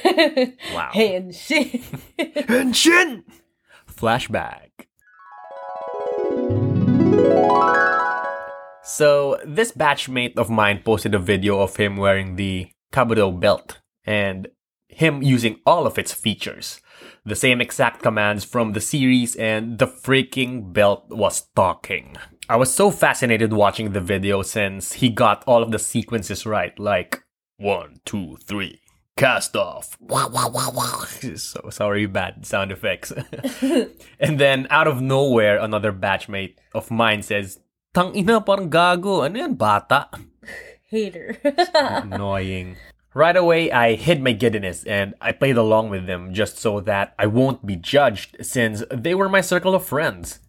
Wow. 0.73 0.89
Henshin! 0.93 1.81
Henshin! 2.17 3.23
Flashback. 3.89 4.87
So, 8.83 9.39
this 9.45 9.71
batchmate 9.71 10.37
of 10.37 10.49
mine 10.49 10.81
posted 10.83 11.13
a 11.13 11.19
video 11.19 11.59
of 11.61 11.75
him 11.75 11.97
wearing 11.97 12.35
the 12.35 12.71
Kabuto 12.91 13.37
belt 13.37 13.79
and 14.05 14.47
him 14.89 15.21
using 15.21 15.59
all 15.65 15.87
of 15.87 15.97
its 15.97 16.13
features. 16.13 16.81
The 17.25 17.35
same 17.35 17.61
exact 17.61 18.01
commands 18.01 18.43
from 18.43 18.73
the 18.73 18.81
series, 18.81 19.35
and 19.35 19.79
the 19.79 19.87
freaking 19.87 20.73
belt 20.73 21.05
was 21.09 21.47
talking. 21.55 22.17
I 22.49 22.57
was 22.57 22.73
so 22.73 22.91
fascinated 22.91 23.53
watching 23.53 23.93
the 23.93 24.01
video 24.01 24.41
since 24.41 24.93
he 24.93 25.09
got 25.09 25.43
all 25.45 25.61
of 25.63 25.71
the 25.71 25.79
sequences 25.79 26.45
right, 26.45 26.77
like 26.79 27.23
one, 27.57 28.01
two, 28.05 28.37
three, 28.43 28.81
cast 29.15 29.55
off. 29.55 29.95
Wow, 29.99 30.29
wow, 30.29 30.49
wow, 30.49 30.71
wow. 30.73 31.03
So 31.35 31.69
sorry, 31.69 32.07
bad 32.07 32.45
sound 32.45 32.71
effects. 32.71 33.13
and 34.19 34.39
then 34.39 34.65
out 34.69 34.87
of 34.87 35.01
nowhere, 35.01 35.59
another 35.59 35.93
batchmate 35.93 36.55
of 36.73 36.89
mine 36.89 37.21
says, 37.21 37.59
Tang 37.93 38.15
ina 38.15 38.41
parang 38.41 38.69
gago. 38.69 39.25
Ano 39.25 39.39
yan, 39.39 39.53
bata? 39.53 40.09
Hater. 40.89 41.37
Annoying. 41.75 42.77
Right 43.13 43.35
away, 43.35 43.71
I 43.71 43.95
hid 43.95 44.21
my 44.21 44.33
giddiness 44.33 44.83
and 44.83 45.15
I 45.19 45.31
played 45.31 45.57
along 45.57 45.89
with 45.89 46.05
them 46.05 46.33
just 46.33 46.57
so 46.59 46.79
that 46.81 47.15
I 47.17 47.25
won't 47.25 47.65
be 47.65 47.75
judged 47.75 48.37
since 48.45 48.83
they 48.91 49.15
were 49.15 49.29
my 49.29 49.41
circle 49.41 49.73
of 49.73 49.85
friends. 49.85 50.39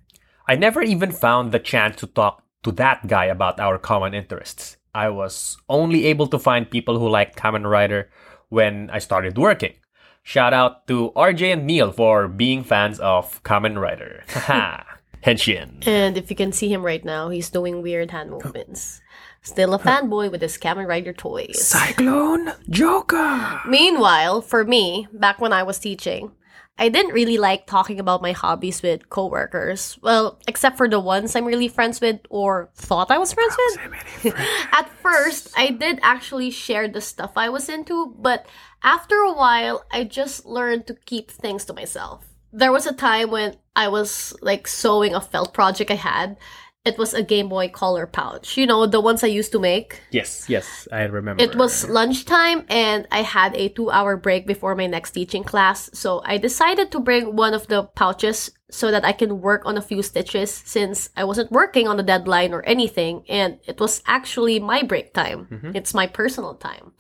I 0.46 0.56
never 0.56 0.82
even 0.82 1.10
found 1.10 1.52
the 1.52 1.58
chance 1.58 1.96
to 1.96 2.06
talk 2.06 2.42
to 2.64 2.72
that 2.72 3.06
guy 3.06 3.26
about 3.26 3.58
our 3.58 3.78
common 3.78 4.12
interests. 4.12 4.76
I 4.94 5.08
was 5.08 5.56
only 5.68 6.06
able 6.06 6.26
to 6.26 6.38
find 6.38 6.68
people 6.70 6.98
who 6.98 7.08
liked 7.08 7.38
Kamen 7.38 7.68
Rider 7.68 8.10
when 8.50 8.90
I 8.90 8.98
started 8.98 9.38
working. 9.38 9.74
Shout 10.22 10.52
out 10.52 10.86
to 10.88 11.12
RJ 11.16 11.52
and 11.54 11.66
Neil 11.66 11.92
for 11.92 12.28
being 12.28 12.62
fans 12.62 13.00
of 13.00 13.42
Kamen 13.42 13.80
Rider. 13.80 14.22
Haha. 14.28 14.82
Henshin. 15.24 15.86
and 15.86 16.16
if 16.16 16.30
you 16.30 16.36
can 16.36 16.50
see 16.50 16.72
him 16.72 16.82
right 16.82 17.04
now, 17.04 17.28
he's 17.28 17.50
doing 17.50 17.82
weird 17.82 18.10
hand 18.10 18.30
movements. 18.30 19.02
Still 19.42 19.73
a 19.75 19.78
fanboy 19.78 20.30
with 20.30 20.42
his 20.42 20.59
Kamen 20.59 20.87
Rider 20.87 21.12
toys. 21.12 21.64
Cyclone 21.66 22.52
Joker. 22.68 23.61
Meanwhile, 23.66 24.42
for 24.42 24.64
me, 24.64 25.09
back 25.12 25.40
when 25.40 25.52
I 25.52 25.62
was 25.62 25.78
teaching, 25.78 26.32
I 26.78 26.88
didn't 26.88 27.12
really 27.12 27.37
like 27.37 27.66
talking 27.66 28.00
about 28.00 28.23
my 28.23 28.32
hobbies 28.32 28.82
with 28.82 29.09
coworkers. 29.11 29.99
Well, 30.02 30.38
except 30.47 30.76
for 30.76 30.88
the 30.88 31.00
ones 31.00 31.37
I'm 31.37 31.44
really 31.44 31.68
friends 31.68 32.00
with 32.00 32.20
or 32.30 32.70
thought 32.75 33.11
I 33.11 33.18
was 33.18 33.32
friends 33.32 33.56
with. 34.25 34.35
At 34.73 34.88
first, 35.02 35.52
I 35.56 35.70
did 35.70 36.00
actually 36.02 36.50
share 36.50 36.88
the 36.88 37.00
stuff 37.00 37.32
I 37.37 37.49
was 37.49 37.68
into, 37.68 38.14
but 38.18 38.47
after 38.82 39.16
a 39.16 39.32
while, 39.32 39.85
I 39.90 40.04
just 40.04 40.47
learned 40.47 40.87
to 40.87 40.94
keep 40.94 41.30
things 41.30 41.64
to 41.66 41.75
myself. 41.75 42.26
There 42.52 42.73
was 42.73 42.87
a 42.87 42.94
time 42.94 43.30
when 43.30 43.56
I 43.76 43.88
was 43.88 44.35
like 44.40 44.66
sewing 44.66 45.14
a 45.14 45.20
felt 45.20 45.52
project 45.52 45.90
I 45.90 45.94
had. 45.94 46.37
It 46.82 46.96
was 46.96 47.12
a 47.12 47.22
Game 47.22 47.50
Boy 47.50 47.68
Color 47.68 48.06
pouch. 48.06 48.56
You 48.56 48.66
know, 48.66 48.87
the 48.87 49.02
ones 49.02 49.22
I 49.22 49.26
used 49.26 49.52
to 49.52 49.58
make. 49.58 50.00
Yes, 50.10 50.49
yes, 50.49 50.88
I 50.90 51.02
remember. 51.02 51.42
It 51.42 51.54
was 51.54 51.87
lunchtime 51.87 52.64
and 52.70 53.06
I 53.12 53.20
had 53.20 53.54
a 53.54 53.68
two 53.68 53.90
hour 53.90 54.16
break 54.16 54.46
before 54.46 54.75
my 54.75 54.87
next 54.87 55.10
teaching 55.10 55.44
class. 55.44 55.90
So 55.92 56.22
I 56.25 56.38
decided 56.38 56.90
to 56.92 57.00
bring 57.00 57.37
one 57.37 57.52
of 57.52 57.66
the 57.66 57.84
pouches 57.84 58.50
so 58.70 58.90
that 58.90 59.04
I 59.04 59.12
can 59.12 59.42
work 59.42 59.66
on 59.66 59.76
a 59.76 59.82
few 59.82 60.02
stitches 60.02 60.50
since 60.50 61.10
I 61.14 61.25
wasn't 61.25 61.52
working 61.52 61.87
on 61.87 62.00
a 62.00 62.02
deadline 62.02 62.54
or 62.54 62.62
anything. 62.62 63.25
And 63.28 63.58
it 63.66 63.78
was 63.78 64.02
actually 64.06 64.58
my 64.58 64.82
break 64.82 65.12
time. 65.12 65.49
Mm-hmm. 65.50 65.76
It's 65.76 65.92
my 65.92 66.06
personal 66.06 66.54
time. 66.54 66.92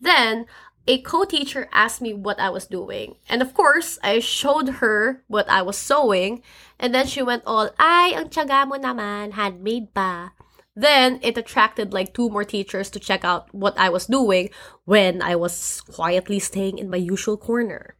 Then 0.00 0.46
a 0.86 1.00
co-teacher 1.02 1.68
asked 1.72 2.02
me 2.02 2.12
what 2.12 2.40
I 2.40 2.50
was 2.50 2.66
doing. 2.66 3.16
And 3.28 3.42
of 3.42 3.54
course, 3.54 3.98
I 4.02 4.18
showed 4.18 4.82
her 4.82 5.22
what 5.28 5.48
I 5.48 5.62
was 5.62 5.78
sewing. 5.78 6.42
And 6.78 6.94
then 6.94 7.06
she 7.06 7.22
went 7.22 7.44
all, 7.46 7.70
ay, 7.78 8.12
ang 8.14 8.28
tiyaga 8.28 8.66
mo 8.66 8.76
naman, 8.76 9.32
handmade 9.32 9.94
pa. 9.94 10.32
Then 10.74 11.20
it 11.22 11.36
attracted 11.36 11.92
like 11.92 12.14
two 12.14 12.30
more 12.30 12.44
teachers 12.44 12.90
to 12.90 13.00
check 13.00 13.24
out 13.24 13.52
what 13.54 13.76
I 13.78 13.90
was 13.90 14.06
doing 14.06 14.48
when 14.84 15.20
I 15.20 15.36
was 15.36 15.82
quietly 15.82 16.38
staying 16.38 16.78
in 16.78 16.90
my 16.90 16.96
usual 16.96 17.36
corner. 17.36 17.94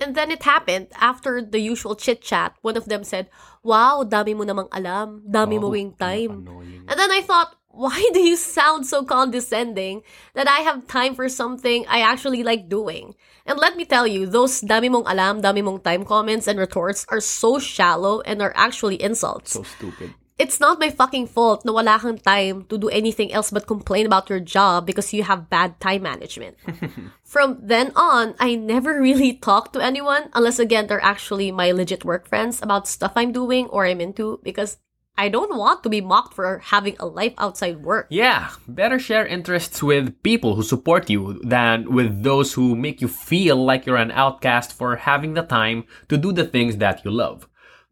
And 0.00 0.16
then 0.16 0.32
it 0.32 0.42
happened 0.42 0.88
after 0.98 1.40
the 1.40 1.60
usual 1.60 1.94
chit 1.94 2.20
chat. 2.20 2.56
One 2.62 2.76
of 2.76 2.86
them 2.86 3.04
said, 3.04 3.30
Wow, 3.62 4.02
dami 4.02 4.34
mo 4.34 4.42
namang 4.42 4.68
alam. 4.72 5.22
Dami 5.30 5.60
mo 5.60 5.70
wing 5.70 5.94
time. 5.94 6.48
And 6.88 6.96
then 6.98 7.12
I 7.12 7.22
thought, 7.22 7.54
why 7.74 7.98
do 8.12 8.20
you 8.20 8.36
sound 8.36 8.86
so 8.86 9.04
condescending 9.04 10.02
that 10.34 10.48
I 10.48 10.60
have 10.60 10.86
time 10.86 11.14
for 11.14 11.28
something 11.28 11.84
I 11.88 12.00
actually 12.00 12.42
like 12.42 12.68
doing? 12.68 13.14
And 13.46 13.58
let 13.58 13.76
me 13.76 13.84
tell 13.84 14.06
you, 14.06 14.26
those 14.26 14.62
dami 14.62 14.88
mong 14.88 15.10
alam, 15.10 15.42
dami 15.42 15.62
mong 15.62 15.82
time 15.82 16.04
comments 16.04 16.46
and 16.46 16.58
retorts 16.58 17.04
are 17.08 17.20
so 17.20 17.58
shallow 17.58 18.20
and 18.22 18.40
are 18.40 18.52
actually 18.56 19.02
insults. 19.02 19.52
so 19.52 19.62
stupid. 19.62 20.14
It's 20.34 20.58
not 20.58 20.82
my 20.82 20.90
fucking 20.90 21.30
fault 21.30 21.62
na 21.62 21.70
wala 21.70 21.94
kang 21.94 22.18
time 22.18 22.66
to 22.66 22.74
do 22.74 22.90
anything 22.90 23.30
else 23.30 23.54
but 23.54 23.70
complain 23.70 24.02
about 24.02 24.26
your 24.26 24.42
job 24.42 24.82
because 24.82 25.14
you 25.14 25.22
have 25.22 25.46
bad 25.46 25.78
time 25.78 26.02
management. 26.02 26.58
From 27.22 27.62
then 27.62 27.94
on, 27.94 28.34
I 28.42 28.58
never 28.58 28.98
really 28.98 29.38
talk 29.38 29.70
to 29.74 29.80
anyone 29.80 30.34
unless 30.34 30.58
again 30.58 30.90
they're 30.90 31.02
actually 31.02 31.54
my 31.54 31.70
legit 31.70 32.02
work 32.02 32.26
friends 32.26 32.58
about 32.58 32.90
stuff 32.90 33.14
I'm 33.14 33.30
doing 33.30 33.70
or 33.70 33.86
I'm 33.86 34.02
into 34.02 34.42
because 34.42 34.82
I 35.16 35.28
don't 35.28 35.56
want 35.56 35.84
to 35.84 35.88
be 35.88 36.00
mocked 36.00 36.34
for 36.34 36.58
having 36.58 36.96
a 36.98 37.06
life 37.06 37.34
outside 37.38 37.84
work. 37.84 38.08
Yeah, 38.10 38.50
better 38.66 38.98
share 38.98 39.24
interests 39.24 39.80
with 39.80 40.20
people 40.24 40.56
who 40.56 40.62
support 40.64 41.08
you 41.08 41.40
than 41.44 41.92
with 41.92 42.24
those 42.24 42.54
who 42.54 42.74
make 42.74 43.00
you 43.00 43.06
feel 43.06 43.56
like 43.56 43.86
you're 43.86 43.96
an 43.96 44.10
outcast 44.10 44.72
for 44.72 44.96
having 44.96 45.34
the 45.34 45.42
time 45.42 45.84
to 46.08 46.16
do 46.16 46.32
the 46.32 46.44
things 46.44 46.78
that 46.78 47.04
you 47.04 47.12
love. 47.12 47.46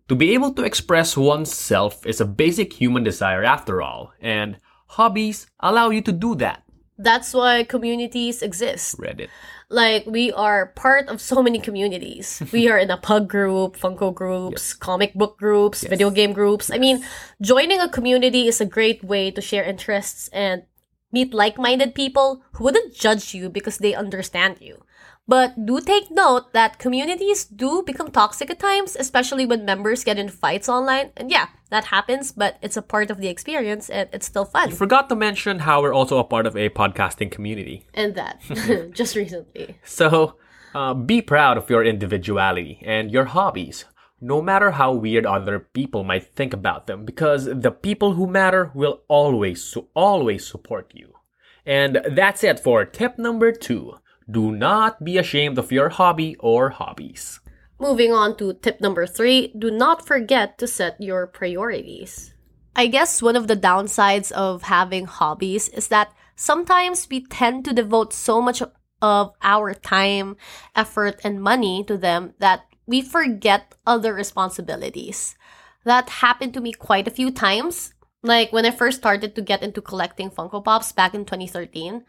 To 0.09 0.17
be 0.17 0.35
able 0.35 0.53
to 0.55 0.65
express 0.65 1.17
oneself 1.17 2.05
is 2.05 2.21
a 2.21 2.27
basic 2.27 2.73
human 2.73 3.05
desire 3.05 3.45
after 3.45 3.81
all, 3.81 4.13
and 4.21 4.59
hobbies 4.89 5.47
allow 5.61 5.91
you 5.91 6.03
to 6.03 6.13
do 6.13 6.35
that. 6.37 6.65
That's 6.99 7.33
why 7.33 7.65
communities 7.65 8.43
exist. 8.43 8.99
Reddit. 8.99 9.29
Like 9.73 10.05
we 10.05 10.31
are 10.33 10.67
part 10.77 11.09
of 11.09 11.21
so 11.21 11.43
many 11.43 11.59
communities. 11.59 12.43
we 12.53 12.69
are 12.69 12.77
in 12.77 12.91
a 12.91 13.01
pug 13.01 13.27
group, 13.27 13.77
Funko 13.77 14.13
groups, 14.13 14.75
comic 14.75 15.15
book 15.15 15.39
groups, 15.39 15.83
video 15.83 16.11
game 16.11 16.35
groups. 16.37 16.71
I 16.71 16.77
mean, 16.77 17.03
joining 17.41 17.81
a 17.81 17.89
community 17.89 18.47
is 18.47 18.61
a 18.61 18.69
great 18.69 19.03
way 19.03 19.31
to 19.33 19.41
share 19.41 19.65
interests 19.65 20.29
and 20.29 20.65
meet 21.11 21.33
like-minded 21.33 21.95
people 21.95 22.45
who 22.53 22.65
wouldn't 22.65 22.95
judge 22.95 23.33
you 23.33 23.49
because 23.49 23.79
they 23.79 23.95
understand 23.95 24.61
you. 24.61 24.85
But 25.29 25.67
do 25.67 25.81
take 25.81 26.11
note 26.11 26.53
that 26.53 26.79
communities 26.79 27.45
do 27.45 27.83
become 27.87 28.11
toxic 28.11 28.51
at 28.51 28.59
times, 28.59 28.97
especially 28.99 29.47
when 29.47 29.65
members 29.65 30.03
get 30.05 30.19
in 30.19 30.29
fights 30.29 30.69
online. 30.69 31.11
And 31.17 31.31
yeah, 31.31 31.47
that 31.71 31.85
happens, 31.87 32.33
but 32.33 32.59
it's 32.61 32.77
a 32.77 32.83
part 32.83 33.11
of 33.11 33.19
the 33.19 33.29
experience 33.29 33.89
and 33.89 34.09
it's 34.13 34.27
still 34.27 34.45
fun. 34.45 34.73
Forgot 34.73 35.09
to 35.11 35.15
mention 35.17 35.61
how 35.61 35.81
we're 35.81 35.95
also 35.95 36.19
a 36.19 36.25
part 36.25 36.47
of 36.47 36.57
a 36.57 36.69
podcasting 36.71 37.31
community. 37.31 37.87
And 37.95 38.15
that, 38.17 38.41
just 38.93 39.15
recently. 39.15 39.79
So, 39.85 40.37
uh, 40.75 40.95
be 40.95 41.23
proud 41.23 41.57
of 41.57 41.71
your 41.71 41.85
individuality 41.85 42.83
and 42.85 43.11
your 43.13 43.27
hobbies. 43.27 43.85
no 44.25 44.41
matter 44.41 44.71
how 44.71 44.93
weird 44.93 45.27
other 45.27 45.59
people 45.59 46.05
might 46.05 46.33
think 46.37 46.55
about 46.55 46.87
them, 46.87 47.05
because 47.05 47.47
the 47.47 47.73
people 47.73 48.15
who 48.15 48.27
matter 48.27 48.71
will 48.73 49.03
always, 49.09 49.77
always 49.95 50.47
support 50.47 50.93
you. 50.95 51.13
And 51.67 52.01
that's 52.09 52.45
it 52.45 52.61
for 52.61 52.85
tip 52.85 53.19
number 53.19 53.51
two. 53.53 53.95
Do 54.33 54.51
not 54.51 55.05
be 55.05 55.19
ashamed 55.19 55.59
of 55.59 55.71
your 55.71 55.91
hobby 55.91 56.37
or 56.41 56.71
hobbies. 56.71 57.41
Moving 57.79 58.13
on 58.13 58.37
to 58.39 58.55
tip 58.55 58.81
number 58.81 59.07
three 59.07 59.53
do 59.59 59.71
not 59.71 60.07
forget 60.07 60.57
to 60.59 60.67
set 60.67 60.97
your 60.99 61.27
priorities. 61.27 62.33
I 62.75 62.87
guess 62.87 63.21
one 63.21 63.37
of 63.37 63.47
the 63.47 63.57
downsides 63.57 64.33
of 64.33 64.63
having 64.63 65.05
hobbies 65.05 65.69
is 65.69 65.89
that 65.89 66.15
sometimes 66.35 67.07
we 67.11 67.27
tend 67.27 67.67
to 67.67 67.75
devote 67.75 68.15
so 68.15 68.41
much 68.41 68.63
of 69.03 69.35
our 69.43 69.75
time, 69.75 70.37
effort, 70.75 71.21
and 71.23 71.43
money 71.43 71.85
to 71.85 71.99
them 71.99 72.33
that 72.39 72.65
we 72.87 73.03
forget 73.03 73.75
other 73.87 74.15
responsibilities. 74.15 75.37
That 75.85 76.23
happened 76.25 76.55
to 76.55 76.61
me 76.61 76.73
quite 76.73 77.09
a 77.09 77.13
few 77.19 77.31
times. 77.31 77.93
Like 78.23 78.53
when 78.53 78.65
I 78.65 78.71
first 78.71 78.99
started 78.99 79.35
to 79.35 79.43
get 79.43 79.63
into 79.63 79.83
collecting 79.83 80.31
Funko 80.31 80.65
Pops 80.65 80.93
back 80.93 81.13
in 81.13 81.27
2013, 81.27 82.05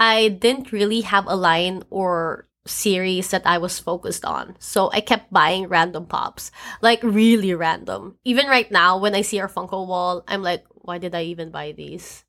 I 0.00 0.28
didn't 0.28 0.72
really 0.72 1.02
have 1.02 1.26
a 1.28 1.36
line 1.36 1.84
or 1.90 2.48
series 2.64 3.28
that 3.30 3.44
I 3.44 3.58
was 3.58 3.78
focused 3.78 4.24
on. 4.24 4.56
So 4.58 4.90
I 4.92 5.00
kept 5.00 5.32
buying 5.32 5.68
random 5.68 6.06
pops, 6.06 6.50
like 6.80 7.02
really 7.04 7.52
random. 7.52 8.16
Even 8.24 8.46
right 8.46 8.70
now, 8.72 8.96
when 8.96 9.14
I 9.14 9.20
see 9.20 9.38
our 9.40 9.48
Funko 9.48 9.86
wall, 9.86 10.24
I'm 10.26 10.42
like, 10.42 10.64
why 10.72 10.96
did 10.96 11.14
I 11.14 11.24
even 11.24 11.50
buy 11.50 11.72
these? 11.72 12.24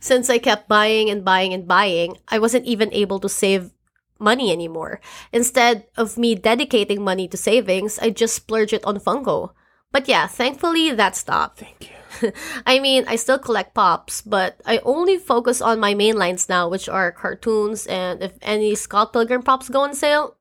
Since 0.00 0.28
I 0.28 0.36
kept 0.36 0.68
buying 0.68 1.08
and 1.08 1.24
buying 1.24 1.54
and 1.54 1.66
buying, 1.66 2.18
I 2.28 2.38
wasn't 2.38 2.66
even 2.66 2.92
able 2.92 3.18
to 3.20 3.28
save 3.28 3.72
money 4.20 4.52
anymore. 4.52 5.00
Instead 5.32 5.86
of 5.96 6.18
me 6.18 6.34
dedicating 6.34 7.02
money 7.02 7.26
to 7.28 7.36
savings, 7.40 7.98
I 7.98 8.10
just 8.10 8.36
splurge 8.36 8.74
it 8.74 8.84
on 8.84 9.00
Funko. 9.00 9.56
But 9.90 10.08
yeah, 10.08 10.26
thankfully 10.26 10.92
that 10.92 11.16
stopped. 11.16 11.60
Thank 11.60 11.88
you. 11.88 12.03
I 12.66 12.78
mean, 12.78 13.04
I 13.06 13.16
still 13.16 13.38
collect 13.38 13.74
pops, 13.74 14.22
but 14.22 14.60
I 14.66 14.78
only 14.84 15.18
focus 15.18 15.60
on 15.60 15.80
my 15.80 15.94
main 15.94 16.16
lines 16.16 16.48
now, 16.48 16.68
which 16.68 16.88
are 16.88 17.12
cartoons, 17.12 17.86
and 17.86 18.22
if 18.22 18.32
any 18.42 18.74
Scott 18.74 19.12
Pilgrim 19.12 19.42
pops 19.42 19.68
go 19.68 19.82
on 19.82 19.94
sale, 19.94 20.36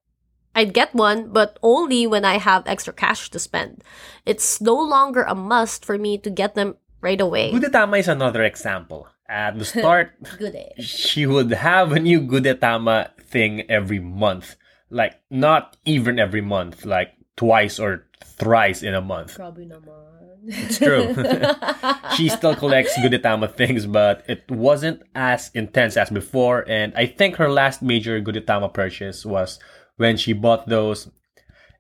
I'd 0.55 0.73
get 0.73 0.93
one, 0.93 1.29
but 1.29 1.57
only 1.63 2.05
when 2.05 2.25
I 2.25 2.37
have 2.37 2.67
extra 2.67 2.93
cash 2.93 3.29
to 3.31 3.39
spend. 3.39 3.83
It's 4.25 4.61
no 4.61 4.75
longer 4.75 5.23
a 5.23 5.33
must 5.33 5.83
for 5.83 5.97
me 5.97 6.17
to 6.19 6.29
get 6.29 6.55
them 6.55 6.75
right 7.01 7.19
away. 7.19 7.51
Gudetama 7.51 7.99
is 7.99 8.07
another 8.07 8.43
example. 8.43 9.07
At 9.27 9.57
the 9.57 9.65
start, 9.65 10.13
she 10.79 11.25
would 11.25 11.51
have 11.51 11.91
a 11.91 11.99
new 11.99 12.21
Gudetama 12.21 13.17
thing 13.19 13.69
every 13.69 13.99
month. 13.99 14.55
Like, 14.89 15.19
not 15.31 15.75
even 15.85 16.19
every 16.19 16.41
month, 16.41 16.85
like 16.85 17.13
twice 17.35 17.79
or 17.79 18.05
thrice 18.23 18.83
in 18.83 18.93
a 18.93 19.01
month. 19.01 19.35
Probably 19.35 19.65
naman. 19.65 20.13
It's 20.45 20.77
true. 20.77 21.15
she 22.17 22.27
still 22.27 22.55
collects 22.55 22.97
Gudetama 22.97 23.53
things, 23.55 23.85
but 23.85 24.23
it 24.27 24.43
wasn't 24.49 25.01
as 25.15 25.49
intense 25.53 25.95
as 25.95 26.09
before. 26.09 26.65
And 26.67 26.93
I 26.95 27.05
think 27.05 27.37
her 27.37 27.49
last 27.49 27.81
major 27.81 28.19
Gudetama 28.21 28.73
purchase 28.73 29.25
was 29.25 29.59
when 29.95 30.17
she 30.17 30.33
bought 30.33 30.67
those 30.67 31.09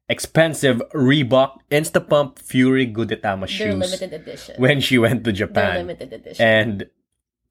expensive 0.07 0.81
Reebok 0.93 1.57
Instapump 1.71 2.39
Fury 2.39 2.87
Gudetama 2.87 3.47
shoes. 3.47 3.59
They're 3.59 3.73
limited 3.75 4.13
edition. 4.13 4.55
When 4.57 4.79
she 4.79 4.97
went 4.97 5.23
to 5.25 5.31
They're 5.31 5.47
Japan. 5.47 5.75
limited 5.87 6.13
edition. 6.13 6.45
And 6.45 6.89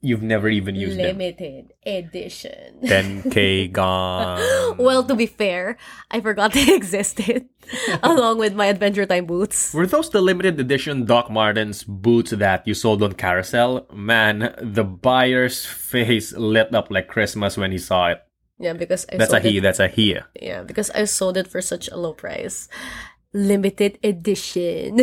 you've 0.03 0.23
never 0.23 0.49
even 0.51 0.75
used 0.75 0.99
them. 0.99 1.07
limited 1.17 1.73
edition. 1.87 2.83
10k 2.83 3.71
gone. 3.79 4.77
well, 4.77 5.05
to 5.05 5.15
be 5.15 5.27
fair, 5.27 5.79
I 6.11 6.21
forgot 6.21 6.53
they 6.59 6.75
existed 6.75 7.49
along 8.03 8.39
with 8.39 8.55
my 8.55 8.67
Adventure 8.67 9.07
Time 9.07 9.27
boots. 9.27 9.73
Were 9.73 9.87
those 9.87 10.11
the 10.11 10.21
limited 10.21 10.59
edition 10.61 11.07
Doc 11.07 11.31
Martens 11.31 11.85
boots 11.85 12.33
that 12.33 12.67
you 12.67 12.75
sold 12.75 13.03
on 13.03 13.13
Carousell? 13.15 13.87
Man, 13.95 14.55
the 14.61 14.85
buyer's 14.85 15.65
face 15.65 16.33
lit 16.35 16.75
up 16.75 16.91
like 16.91 17.07
Christmas 17.09 17.57
when 17.57 17.71
he 17.73 17.79
saw 17.79 18.11
it. 18.11 18.19
Yeah, 18.59 18.75
because 18.75 19.07
I 19.11 19.17
That's 19.17 19.33
a 19.33 19.41
he, 19.41 19.59
it. 19.59 19.61
that's 19.63 19.81
a 19.81 19.89
he. 19.89 20.19
Yeah, 20.41 20.63
because 20.63 20.91
I 20.91 21.05
sold 21.07 21.37
it 21.37 21.49
for 21.49 21.61
such 21.63 21.89
a 21.89 21.97
low 21.97 22.13
price. 22.13 22.69
Limited 23.33 23.99
edition. 24.05 25.01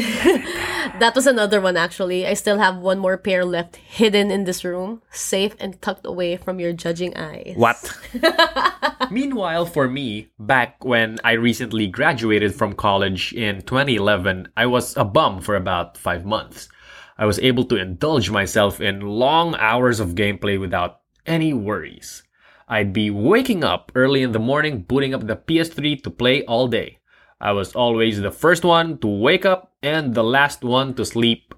That 0.99 1.13
was 1.15 1.27
another 1.27 1.61
one 1.61 1.77
actually. 1.77 2.25
I 2.27 2.33
still 2.33 2.57
have 2.59 2.77
one 2.77 2.99
more 2.99 3.17
pair 3.17 3.45
left 3.45 3.75
hidden 3.75 4.31
in 4.31 4.43
this 4.43 4.63
room, 4.63 5.01
safe 5.11 5.55
and 5.59 5.81
tucked 5.81 6.05
away 6.05 6.37
from 6.37 6.59
your 6.59 6.73
judging 6.73 7.15
eyes. 7.15 7.53
What? 7.55 7.97
Meanwhile, 9.11 9.65
for 9.67 9.87
me, 9.87 10.29
back 10.39 10.83
when 10.83 11.17
I 11.23 11.33
recently 11.33 11.87
graduated 11.87 12.55
from 12.55 12.73
college 12.73 13.33
in 13.33 13.61
2011, 13.61 14.49
I 14.55 14.65
was 14.65 14.95
a 14.97 15.05
bum 15.05 15.41
for 15.41 15.55
about 15.55 15.97
five 15.97 16.25
months. 16.25 16.69
I 17.17 17.25
was 17.25 17.39
able 17.39 17.65
to 17.65 17.75
indulge 17.75 18.29
myself 18.29 18.79
in 18.79 19.01
long 19.01 19.55
hours 19.55 19.99
of 19.99 20.15
gameplay 20.15 20.59
without 20.59 21.01
any 21.25 21.53
worries. 21.53 22.23
I'd 22.67 22.93
be 22.93 23.09
waking 23.09 23.63
up 23.63 23.91
early 23.95 24.21
in 24.21 24.31
the 24.31 24.39
morning, 24.39 24.83
booting 24.83 25.13
up 25.13 25.25
the 25.25 25.35
PS3 25.35 26.03
to 26.03 26.09
play 26.11 26.45
all 26.45 26.67
day. 26.67 26.98
I 27.41 27.51
was 27.53 27.73
always 27.73 28.19
the 28.19 28.31
first 28.31 28.63
one 28.65 28.97
to 28.99 29.07
wake 29.07 29.45
up 29.45 29.73
and 29.81 30.13
the 30.13 30.23
last 30.23 30.63
one 30.63 30.93
to 30.95 31.05
sleep 31.05 31.53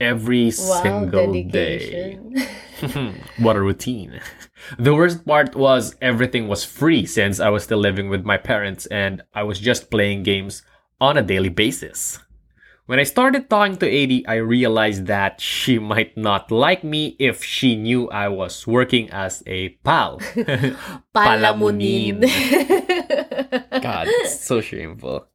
every 0.00 0.46
Wow, 0.46 0.82
single 0.82 1.32
day. 1.44 2.18
what 3.38 3.56
a 3.56 3.60
routine. 3.60 4.20
The 4.78 4.94
worst 4.94 5.26
part 5.26 5.54
was 5.54 5.96
everything 6.00 6.48
was 6.48 6.64
free 6.64 7.04
since 7.06 7.40
I 7.40 7.50
was 7.50 7.64
still 7.64 7.78
living 7.78 8.08
with 8.08 8.24
my 8.24 8.36
parents 8.38 8.86
and 8.86 9.22
I 9.34 9.42
was 9.42 9.58
just 9.58 9.90
playing 9.90 10.22
games 10.22 10.62
on 11.00 11.16
a 11.18 11.22
daily 11.22 11.48
basis. 11.50 12.18
When 12.86 12.98
I 12.98 13.02
started 13.04 13.50
talking 13.50 13.76
to 13.76 13.86
AD, 13.86 14.24
I 14.26 14.36
realized 14.36 15.06
that 15.06 15.42
she 15.42 15.78
might 15.78 16.16
not 16.16 16.50
like 16.50 16.82
me 16.82 17.16
if 17.18 17.44
she 17.44 17.76
knew 17.76 18.08
I 18.08 18.28
was 18.28 18.66
working 18.66 19.10
as 19.10 19.42
a 19.46 19.76
pal. 19.84 20.20
Palamunin. 21.14 22.24
God, 23.82 24.06
it's 24.08 24.40
so 24.40 24.60
shameful. 24.60 25.26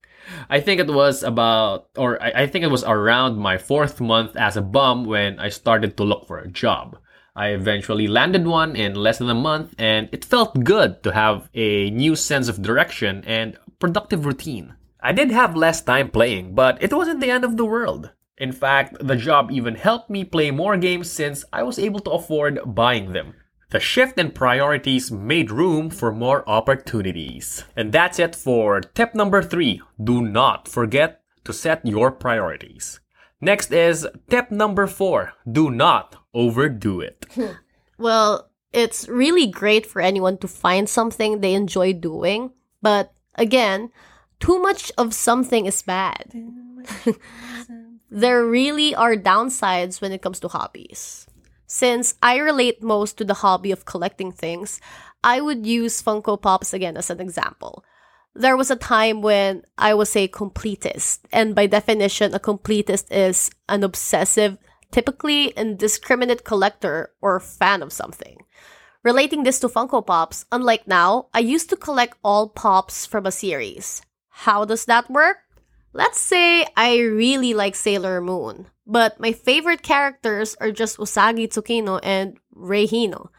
I 0.50 0.60
think 0.60 0.80
it 0.80 0.88
was 0.88 1.24
about, 1.24 1.90
or 1.98 2.22
I, 2.22 2.44
I 2.44 2.48
think 2.48 2.64
it 2.64 2.72
was 2.72 2.84
around 2.84 3.38
my 3.38 3.58
fourth 3.58 4.00
month 4.00 4.36
as 4.36 4.56
a 4.56 4.62
bum 4.62 5.06
when 5.06 5.40
I 5.40 5.50
started 5.50 5.98
to 5.98 6.04
look 6.04 6.28
for 6.28 6.40
a 6.40 6.48
job. 6.48 6.98
I 7.36 7.50
eventually 7.50 8.08
landed 8.08 8.46
one 8.46 8.76
in 8.76 8.94
less 8.94 9.18
than 9.18 9.30
a 9.30 9.36
month, 9.36 9.74
and 9.78 10.08
it 10.12 10.24
felt 10.24 10.64
good 10.64 11.02
to 11.04 11.14
have 11.14 11.50
a 11.54 11.90
new 11.90 12.16
sense 12.16 12.48
of 12.48 12.62
direction 12.62 13.24
and 13.26 13.58
productive 13.80 14.26
routine. 14.26 14.76
I 15.02 15.12
did 15.12 15.32
have 15.32 15.56
less 15.56 15.82
time 15.82 16.10
playing, 16.10 16.56
but 16.56 16.82
it 16.82 16.94
wasn't 16.94 17.20
the 17.20 17.32
end 17.32 17.44
of 17.44 17.58
the 17.58 17.66
world. 17.66 18.12
In 18.38 18.52
fact, 18.52 18.96
the 19.06 19.16
job 19.16 19.52
even 19.52 19.76
helped 19.76 20.10
me 20.10 20.24
play 20.24 20.52
more 20.52 20.78
games 20.78 21.10
since 21.10 21.44
I 21.52 21.64
was 21.64 21.80
able 21.80 22.00
to 22.02 22.12
afford 22.12 22.62
buying 22.66 23.14
them. 23.14 23.34
The 23.74 23.80
shift 23.80 24.20
in 24.20 24.30
priorities 24.30 25.12
made 25.12 25.50
room 25.50 25.90
for 25.90 26.12
more 26.12 26.48
opportunities. 26.48 27.66
And 27.76 27.92
that's 27.92 28.20
it 28.20 28.36
for 28.36 28.82
tip 28.82 29.16
number 29.16 29.42
three. 29.42 29.82
Do 29.98 30.22
not 30.22 30.68
forget 30.68 31.22
to 31.44 31.52
set 31.52 31.84
your 31.84 32.12
priorities. 32.12 33.00
Next 33.42 33.74
is 33.74 34.06
tip 34.30 34.52
number 34.52 34.86
four. 34.86 35.34
Do 35.52 35.72
not 35.72 36.16
overdo 36.34 37.02
it. 37.02 37.26
Well, 37.98 38.50
it's 38.74 39.08
really 39.08 39.48
great 39.48 39.86
for 39.86 40.02
anyone 40.02 40.38
to 40.40 40.48
find 40.48 40.90
something 40.90 41.40
they 41.40 41.54
enjoy 41.54 41.94
doing, 41.94 42.52
but 42.82 43.14
again, 43.36 43.92
too 44.40 44.60
much 44.60 44.92
of 44.98 45.14
something 45.14 45.68
is 45.68 45.82
bad. 45.84 46.34
there 48.10 48.46
really 48.46 48.94
are 48.96 49.16
downsides 49.16 50.02
when 50.02 50.12
it 50.12 50.24
comes 50.24 50.40
to 50.42 50.50
hobbies. 50.50 51.28
Since 51.74 52.14
I 52.22 52.38
relate 52.38 52.84
most 52.84 53.18
to 53.18 53.26
the 53.26 53.42
hobby 53.42 53.72
of 53.72 53.84
collecting 53.84 54.32
things, 54.32 54.80
I 55.24 55.42
would 55.42 55.66
use 55.66 56.04
Funko 56.04 56.40
Pops 56.40 56.72
again 56.72 56.96
as 56.98 57.10
an 57.10 57.20
example. 57.20 57.84
There 58.36 58.56
was 58.56 58.70
a 58.70 58.76
time 58.76 59.24
when 59.24 59.64
I 59.76 59.96
was 59.96 60.16
a 60.16 60.28
completist, 60.28 61.22
and 61.32 61.56
by 61.56 61.66
definition, 61.66 62.36
a 62.36 62.40
completist 62.40 63.06
is 63.10 63.50
an 63.68 63.84
obsessive, 63.84 64.60
typically 64.92 65.48
indiscriminate 65.58 66.44
collector 66.44 67.10
or 67.22 67.40
fan 67.40 67.82
of 67.82 67.92
something. 67.92 68.38
Relating 69.02 69.42
this 69.42 69.60
to 69.62 69.68
Funko 69.68 70.06
Pops, 70.06 70.46
unlike 70.52 70.88
now, 70.88 71.30
I 71.34 71.40
used 71.40 71.72
to 71.72 71.76
collect 71.76 72.20
all 72.24 72.50
pops 72.50 73.08
from 73.08 73.26
a 73.26 73.32
series. 73.32 74.04
How 74.30 74.64
does 74.64 74.86
that 74.86 75.10
work? 75.10 75.38
Let's 75.94 76.20
say 76.20 76.66
I 76.76 76.98
really 76.98 77.54
like 77.54 77.76
Sailor 77.76 78.20
Moon, 78.20 78.66
but 78.88 79.20
my 79.20 79.32
favorite 79.32 79.84
characters 79.84 80.56
are 80.60 80.72
just 80.72 80.98
Usagi 80.98 81.48
Tsukino 81.48 82.00
and 82.02 82.38
Rei 82.52 82.88
Hino. 82.88 83.30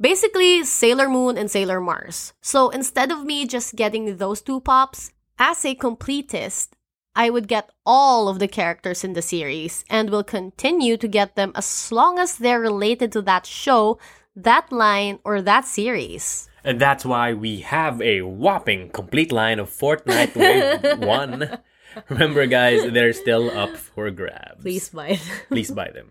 Basically, 0.00 0.62
Sailor 0.62 1.08
Moon 1.08 1.36
and 1.36 1.50
Sailor 1.50 1.80
Mars. 1.80 2.32
So 2.40 2.70
instead 2.70 3.10
of 3.10 3.24
me 3.24 3.44
just 3.44 3.74
getting 3.74 4.18
those 4.18 4.40
two 4.40 4.60
pops, 4.60 5.10
as 5.36 5.64
a 5.64 5.74
completist, 5.74 6.68
I 7.16 7.28
would 7.28 7.48
get 7.48 7.70
all 7.84 8.28
of 8.28 8.38
the 8.38 8.46
characters 8.46 9.02
in 9.02 9.14
the 9.14 9.22
series 9.22 9.84
and 9.90 10.08
will 10.08 10.22
continue 10.22 10.96
to 10.98 11.08
get 11.08 11.34
them 11.34 11.50
as 11.56 11.90
long 11.90 12.20
as 12.20 12.38
they're 12.38 12.60
related 12.60 13.10
to 13.12 13.22
that 13.22 13.46
show, 13.46 13.98
that 14.36 14.70
line, 14.70 15.18
or 15.24 15.42
that 15.42 15.64
series. 15.64 16.48
And 16.62 16.78
that's 16.78 17.04
why 17.04 17.32
we 17.32 17.62
have 17.62 18.00
a 18.00 18.22
whopping 18.22 18.90
complete 18.90 19.32
line 19.32 19.58
of 19.58 19.70
Fortnite 19.70 20.36
Wave 20.84 20.98
1. 21.00 21.58
Remember, 22.08 22.46
guys, 22.46 22.92
they're 22.92 23.12
still 23.12 23.50
up 23.50 23.76
for 23.76 24.10
grabs. 24.10 24.62
Please 24.62 24.88
buy 24.88 25.14
them. 25.14 25.36
Please 25.48 25.70
buy 25.70 25.90
them. 25.90 26.10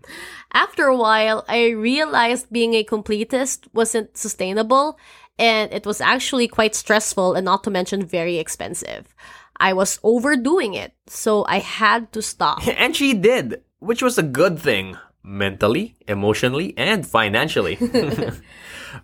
After 0.52 0.86
a 0.86 0.96
while, 0.96 1.44
I 1.48 1.68
realized 1.70 2.50
being 2.50 2.74
a 2.74 2.84
completist 2.84 3.68
wasn't 3.72 4.16
sustainable 4.16 4.98
and 5.38 5.72
it 5.72 5.84
was 5.84 6.00
actually 6.00 6.48
quite 6.48 6.74
stressful 6.74 7.34
and 7.34 7.44
not 7.44 7.62
to 7.64 7.70
mention 7.70 8.04
very 8.04 8.38
expensive. 8.38 9.14
I 9.58 9.72
was 9.72 9.98
overdoing 10.02 10.74
it, 10.74 10.92
so 11.06 11.44
I 11.48 11.58
had 11.58 12.12
to 12.12 12.22
stop. 12.22 12.66
And 12.76 12.94
she 12.94 13.14
did, 13.14 13.62
which 13.78 14.02
was 14.02 14.18
a 14.18 14.22
good 14.22 14.58
thing 14.58 14.96
mentally, 15.22 15.96
emotionally, 16.06 16.74
and 16.76 17.06
financially. 17.06 17.78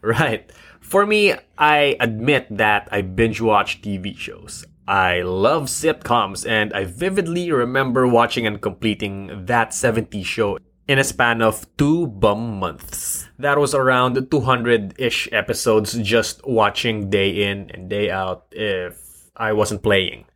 right. 0.03 0.51
For 0.81 1.07
me, 1.07 1.35
I 1.57 1.97
admit 2.01 2.47
that 2.51 2.89
I 2.93 3.03
binge 3.03 3.41
watch 3.41 3.83
TV 3.83 4.17
shows. 4.17 4.65
I 4.87 5.23
love 5.23 5.65
sitcoms 5.65 6.49
and 6.49 6.73
I 6.73 6.85
vividly 6.85 7.53
remember 7.53 8.07
watching 8.07 8.47
and 8.47 8.61
completing 8.61 9.47
that 9.47 9.71
70s 9.71 10.25
show 10.25 10.59
in 10.89 10.99
a 10.99 11.05
span 11.05 11.41
of 11.41 11.67
two 11.77 12.09
bum 12.09 12.59
months. 12.59 13.29
That 13.39 13.59
was 13.59 13.75
around 13.75 14.31
200 14.31 14.95
ish 14.99 15.29
episodes 15.33 15.95
just 15.99 16.47
watching 16.47 17.11
day 17.11 17.49
in 17.51 17.71
and 17.71 17.89
day 17.89 18.11
out 18.11 18.47
if 18.51 18.99
I 19.37 19.53
wasn't 19.53 19.83
playing. 19.83 20.27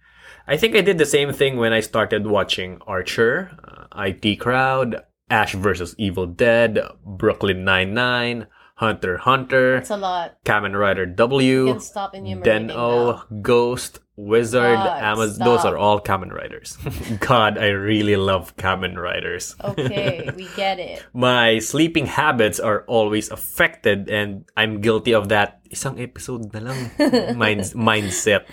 I 0.46 0.56
think 0.56 0.76
I 0.76 0.80
did 0.80 0.98
the 0.98 1.06
same 1.06 1.32
thing 1.32 1.56
when 1.56 1.72
I 1.72 1.80
started 1.80 2.26
watching 2.26 2.78
Archer, 2.86 3.50
uh, 3.64 4.02
IT 4.02 4.36
Crowd, 4.36 5.02
Ash 5.28 5.54
vs. 5.54 5.96
Evil 5.98 6.26
Dead, 6.26 6.78
Brooklyn 7.04 7.64
Nine-Nine, 7.64 8.46
Hunter 8.76 9.16
Hunter, 9.16 9.76
It's 9.80 9.88
a 9.88 9.96
lot. 9.96 10.36
Kamen 10.44 10.76
Rider 10.78 11.06
W, 11.06 11.66
You 11.66 11.72
can 11.72 11.80
stop 11.80 12.12
Den-O, 12.12 13.24
Ghost, 13.40 14.00
Wizard, 14.16 14.76
God, 14.76 15.02
Amazon. 15.02 15.44
Those 15.48 15.64
are 15.64 15.76
all 15.80 15.98
Kamen 15.98 16.28
Riders. 16.30 16.76
God, 17.20 17.56
I 17.56 17.68
really 17.72 18.16
love 18.16 18.54
Kamen 18.60 18.96
Riders. 19.00 19.56
Okay, 19.64 20.28
we 20.36 20.48
get 20.56 20.78
it. 20.78 21.04
My 21.14 21.58
sleeping 21.58 22.04
habits 22.04 22.60
are 22.60 22.84
always 22.84 23.30
affected 23.30 24.10
and 24.10 24.44
I'm 24.56 24.82
guilty 24.84 25.12
of 25.16 25.30
that 25.32 25.64
isang 25.72 25.96
episode 25.96 26.52
na 26.52 26.60
lang 26.60 26.92
mind- 27.40 27.72
mindset. 27.72 28.44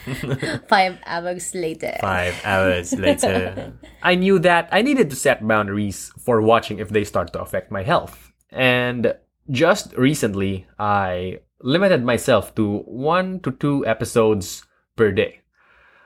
Five 0.72 1.04
hours 1.06 1.52
later. 1.54 2.00
Five 2.00 2.40
hours 2.48 2.96
later. 2.96 3.76
I 4.02 4.16
knew 4.16 4.40
that 4.40 4.70
I 4.72 4.82
needed 4.84 5.10
to 5.12 5.18
set 5.20 5.46
boundaries 5.46 6.16
for 6.16 6.40
watching 6.42 6.80
if 6.80 6.90
they 6.96 7.04
start 7.04 7.34
to 7.36 7.42
affect 7.44 7.72
my 7.76 7.84
health. 7.84 8.32
And 8.52 9.16
just 9.50 9.94
recently, 9.98 10.68
I 10.80 11.40
limited 11.62 12.04
myself 12.04 12.54
to 12.56 12.80
one 12.86 13.40
to 13.42 13.52
two 13.52 13.86
episodes 13.86 14.66
per 14.96 15.12
day. 15.12 15.40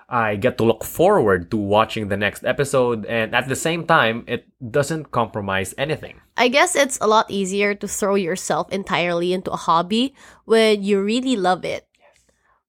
I 0.09 0.37
get 0.37 0.57
to 0.57 0.63
look 0.63 0.85
forward 0.85 1.51
to 1.51 1.57
watching 1.57 2.07
the 2.07 2.15
next 2.15 2.45
episode, 2.45 3.05
and 3.05 3.35
at 3.35 3.49
the 3.49 3.57
same 3.57 3.85
time, 3.85 4.23
it 4.25 4.47
doesn't 4.71 5.11
compromise 5.11 5.75
anything. 5.77 6.21
I 6.37 6.47
guess 6.47 6.77
it's 6.77 6.97
a 7.01 7.07
lot 7.07 7.29
easier 7.29 7.75
to 7.75 7.87
throw 7.87 8.15
yourself 8.15 8.71
entirely 8.71 9.33
into 9.33 9.51
a 9.51 9.57
hobby 9.57 10.15
when 10.45 10.83
you 10.83 11.01
really 11.01 11.35
love 11.35 11.65
it. 11.65 11.85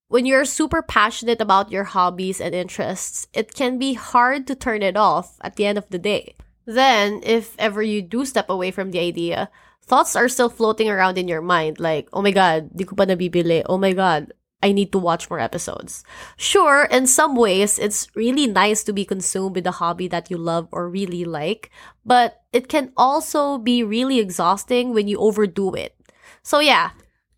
When 0.09 0.25
you're 0.25 0.43
super 0.43 0.81
passionate 0.81 1.39
about 1.39 1.71
your 1.71 1.85
hobbies 1.85 2.41
and 2.41 2.53
interests, 2.53 3.27
it 3.31 3.53
can 3.53 3.77
be 3.77 3.93
hard 3.93 4.45
to 4.47 4.55
turn 4.55 4.81
it 4.81 4.97
off 4.97 5.37
at 5.39 5.55
the 5.55 5.65
end 5.65 5.77
of 5.77 5.87
the 5.91 5.99
day. 5.99 6.35
Then, 6.65 7.21
if 7.23 7.55
ever 7.57 7.81
you 7.81 8.01
do 8.01 8.25
step 8.25 8.49
away 8.49 8.71
from 8.71 8.91
the 8.91 8.99
idea, 8.99 9.49
thoughts 9.89 10.15
are 10.15 10.29
still 10.29 10.49
floating 10.49 10.87
around 10.87 11.17
in 11.17 11.27
your 11.27 11.41
mind 11.41 11.81
like, 11.81 12.07
oh 12.13 12.21
my 12.21 12.31
god, 12.31 12.69
di 12.77 12.85
ko 12.85 12.93
pa 12.95 13.09
nabibili. 13.09 13.65
Oh 13.65 13.81
my 13.81 13.91
god, 13.91 14.31
I 14.61 14.71
need 14.71 14.93
to 14.93 15.01
watch 15.01 15.29
more 15.29 15.41
episodes. 15.41 16.05
Sure, 16.37 16.85
in 16.93 17.07
some 17.07 17.35
ways, 17.35 17.79
it's 17.81 18.07
really 18.13 18.45
nice 18.45 18.85
to 18.85 18.93
be 18.93 19.03
consumed 19.03 19.57
with 19.57 19.65
a 19.65 19.81
hobby 19.81 20.07
that 20.13 20.29
you 20.29 20.37
love 20.37 20.69
or 20.71 20.87
really 20.87 21.25
like, 21.25 21.71
but 22.05 22.45
it 22.53 22.69
can 22.69 22.93
also 22.95 23.57
be 23.57 23.83
really 23.83 24.19
exhausting 24.19 24.93
when 24.93 25.07
you 25.07 25.17
overdo 25.17 25.73
it. 25.73 25.97
So, 26.43 26.59
yeah, 26.59 26.91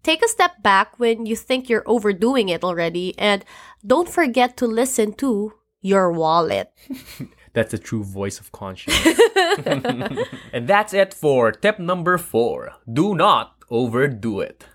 take 0.03 0.21
a 0.21 0.27
step 0.27 0.61
back 0.61 0.99
when 0.99 1.25
you 1.25 1.35
think 1.39 1.69
you're 1.69 1.87
overdoing 1.87 2.49
it 2.49 2.63
already, 2.67 3.13
and 3.17 3.45
don't 3.85 4.09
forget 4.09 4.57
to 4.57 4.67
listen 4.67 5.13
to 5.23 5.53
your 5.79 6.11
wallet. 6.11 6.73
That's 7.53 7.71
the 7.71 7.77
true 7.77 8.03
voice 8.03 8.39
of 8.39 8.51
conscience. 8.51 8.97
and 10.53 10.67
that's 10.67 10.93
it 10.93 11.13
for 11.13 11.51
tip 11.51 11.79
number 11.79 12.17
four. 12.17 12.73
Do 12.91 13.15
not 13.15 13.55
overdo 13.69 14.39
it. 14.39 14.65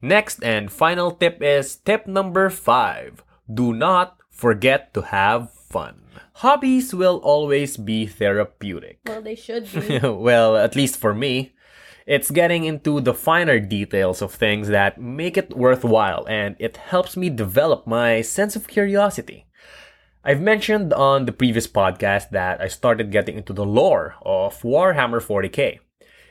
Next 0.00 0.44
and 0.44 0.70
final 0.70 1.10
tip 1.10 1.42
is 1.42 1.76
tip 1.76 2.06
number 2.06 2.50
five. 2.50 3.24
Do 3.52 3.72
not 3.72 4.18
forget 4.30 4.94
to 4.94 5.02
have 5.02 5.52
fun. 5.52 6.04
Hobbies 6.34 6.94
will 6.94 7.18
always 7.24 7.76
be 7.76 8.06
therapeutic. 8.06 9.00
Well, 9.06 9.22
they 9.22 9.34
should 9.34 9.66
be. 9.72 9.98
well, 10.02 10.56
at 10.56 10.76
least 10.76 10.96
for 10.96 11.14
me. 11.14 11.54
It's 12.06 12.30
getting 12.30 12.64
into 12.64 13.00
the 13.02 13.12
finer 13.12 13.60
details 13.60 14.22
of 14.22 14.32
things 14.32 14.68
that 14.68 14.98
make 14.98 15.36
it 15.36 15.54
worthwhile 15.54 16.24
and 16.26 16.56
it 16.58 16.78
helps 16.78 17.18
me 17.18 17.28
develop 17.28 17.86
my 17.86 18.22
sense 18.22 18.56
of 18.56 18.66
curiosity. 18.66 19.47
I've 20.24 20.40
mentioned 20.40 20.92
on 20.92 21.26
the 21.26 21.32
previous 21.32 21.68
podcast 21.68 22.30
that 22.30 22.60
I 22.60 22.66
started 22.66 23.12
getting 23.12 23.36
into 23.36 23.52
the 23.52 23.64
lore 23.64 24.16
of 24.22 24.60
Warhammer 24.62 25.22
40k. 25.22 25.78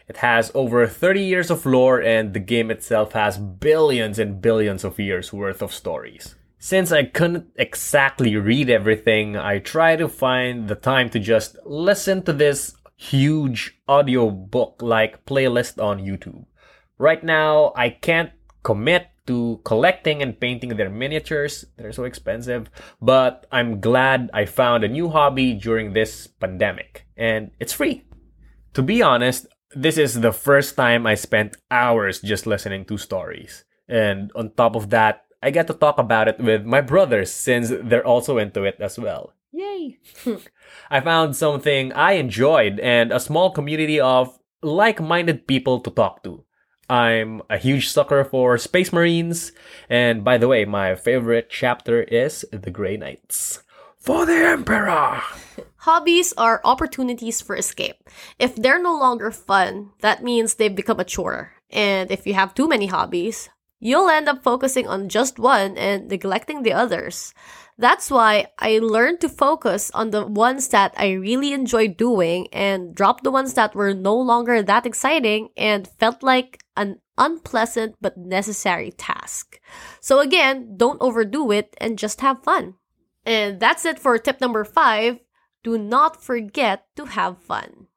It 0.10 0.18
has 0.18 0.52
over 0.54 0.86
30 0.88 1.22
years 1.22 1.50
of 1.50 1.66
lore 1.66 2.02
and 2.02 2.34
the 2.34 2.40
game 2.40 2.70
itself 2.70 3.14
has 3.14 3.38
billions 3.38 4.20
and 4.20 4.42
billions 4.42 4.84
of 4.84 5.00
years 5.00 5.32
worth 5.32 5.62
of 5.62 5.74
stories. 5.74 6.36
Since 6.60 6.92
I 6.92 7.04
couldn't 7.04 7.48
exactly 7.56 8.36
read 8.36 8.70
everything, 8.70 9.38
I 9.38 9.60
try 9.60 9.96
to 9.96 10.10
find 10.10 10.68
the 10.68 10.76
time 10.76 11.10
to 11.12 11.20
just 11.20 11.56
listen 11.66 12.24
to 12.24 12.34
this 12.34 12.76
huge 12.98 13.80
audio 13.88 14.30
book 14.30 14.82
like 14.82 15.26
playlist 15.26 15.82
on 15.82 16.00
YouTube. 16.00 16.46
Right 16.98 17.24
now, 17.24 17.72
I 17.76 17.90
can't 17.90 18.32
commit 18.64 19.08
to 19.28 19.62
collecting 19.64 20.22
and 20.22 20.40
painting 20.40 20.76
their 20.76 20.90
miniatures. 20.90 21.66
They're 21.78 21.94
so 21.94 22.04
expensive. 22.04 22.70
But 23.02 23.46
I'm 23.52 23.80
glad 23.80 24.30
I 24.34 24.46
found 24.46 24.84
a 24.84 24.88
new 24.88 25.10
hobby 25.10 25.54
during 25.54 25.94
this 25.94 26.28
pandemic. 26.28 27.06
And 27.16 27.52
it's 27.60 27.74
free. 27.74 28.04
To 28.74 28.82
be 28.82 29.02
honest, 29.02 29.48
this 29.76 29.98
is 29.98 30.22
the 30.22 30.32
first 30.32 30.76
time 30.76 31.06
I 31.06 31.16
spent 31.16 31.58
hours 31.70 32.22
just 32.22 32.48
listening 32.48 32.86
to 32.86 32.98
stories. 32.98 33.66
And 33.88 34.32
on 34.36 34.52
top 34.52 34.76
of 34.76 34.90
that, 34.90 35.26
I 35.42 35.52
get 35.52 35.68
to 35.68 35.74
talk 35.74 35.98
about 35.98 36.28
it 36.28 36.40
with 36.40 36.66
my 36.66 36.82
brothers 36.82 37.32
since 37.32 37.70
they're 37.70 38.06
also 38.06 38.38
into 38.38 38.64
it 38.64 38.78
as 38.80 38.98
well. 38.98 39.34
Yay! 39.52 40.00
I 40.90 41.00
found 41.00 41.36
something 41.36 41.94
I 41.94 42.14
enjoyed 42.14 42.80
and 42.80 43.12
a 43.12 43.20
small 43.20 43.52
community 43.52 44.00
of 44.00 44.38
like 44.62 45.00
minded 45.00 45.48
people 45.48 45.80
to 45.82 45.92
talk 45.92 46.24
to. 46.24 46.44
I'm 46.90 47.42
a 47.50 47.58
huge 47.58 47.90
sucker 47.90 48.24
for 48.24 48.58
Space 48.58 48.94
Marines, 48.94 49.52
and 49.90 50.24
by 50.24 50.38
the 50.38 50.48
way, 50.48 50.64
my 50.64 50.96
favorite 50.96 51.50
chapter 51.50 52.04
is 52.04 52.46
The 52.52 52.72
Grey 52.72 52.96
Knights. 52.96 53.62
For 53.98 54.26
the 54.26 54.34
Emperor! 54.56 55.22
Hobbies 55.88 56.34
are 56.38 56.62
opportunities 56.64 57.42
for 57.42 57.58
escape. 57.58 57.98
If 58.40 58.56
they're 58.56 58.82
no 58.82 58.98
longer 58.98 59.32
fun, 59.32 59.92
that 60.00 60.24
means 60.24 60.56
they've 60.56 60.74
become 60.74 61.00
a 61.00 61.04
chore. 61.04 61.54
And 61.70 62.10
if 62.10 62.26
you 62.26 62.34
have 62.36 62.56
too 62.56 62.70
many 62.70 62.88
hobbies, 62.88 63.50
you'll 63.80 64.10
end 64.10 64.30
up 64.30 64.42
focusing 64.42 64.88
on 64.88 65.10
just 65.10 65.40
one 65.40 65.78
and 65.78 66.08
neglecting 66.08 66.64
the 66.64 66.72
others. 66.72 67.34
That's 67.78 68.10
why 68.10 68.48
I 68.58 68.80
learned 68.80 69.22
to 69.22 69.30
focus 69.30 69.92
on 69.94 70.10
the 70.10 70.26
ones 70.26 70.70
that 70.70 70.94
I 70.98 71.12
really 71.12 71.54
enjoy 71.54 71.90
doing 71.90 72.48
and 72.52 72.96
drop 72.96 73.22
the 73.22 73.32
ones 73.32 73.54
that 73.54 73.76
were 73.76 73.94
no 73.94 74.16
longer 74.16 74.64
that 74.64 74.86
exciting 74.86 75.50
and 75.56 75.88
felt 76.00 76.24
like 76.24 76.60
an 76.78 77.02
unpleasant 77.18 77.96
but 78.00 78.18
necessary 78.18 78.92
task. 78.92 79.60
So 80.00 80.20
again, 80.20 80.78
don't 80.78 81.02
overdo 81.02 81.52
it 81.52 81.76
and 81.82 81.98
just 81.98 82.22
have 82.22 82.44
fun. 82.44 82.76
And 83.26 83.60
that's 83.60 83.84
it 83.84 84.00
for 84.00 84.18
tip 84.18 84.40
number 84.40 84.64
five. 84.64 85.20
Do 85.64 85.78
not 85.78 86.24
forget 86.24 86.86
to 86.96 87.06
have 87.06 87.44
fun. 87.44 87.88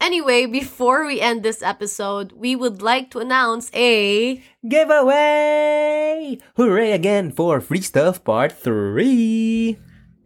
Anyway, 0.00 0.46
before 0.46 1.06
we 1.06 1.20
end 1.20 1.42
this 1.42 1.62
episode, 1.62 2.32
we 2.32 2.56
would 2.56 2.80
like 2.80 3.10
to 3.10 3.18
announce 3.18 3.70
a 3.74 4.42
Giveaway! 4.66 6.38
Hooray 6.56 6.92
again 6.92 7.30
for 7.30 7.60
Free 7.60 7.82
Stuff 7.82 8.24
Part 8.24 8.52
3! 8.52 9.78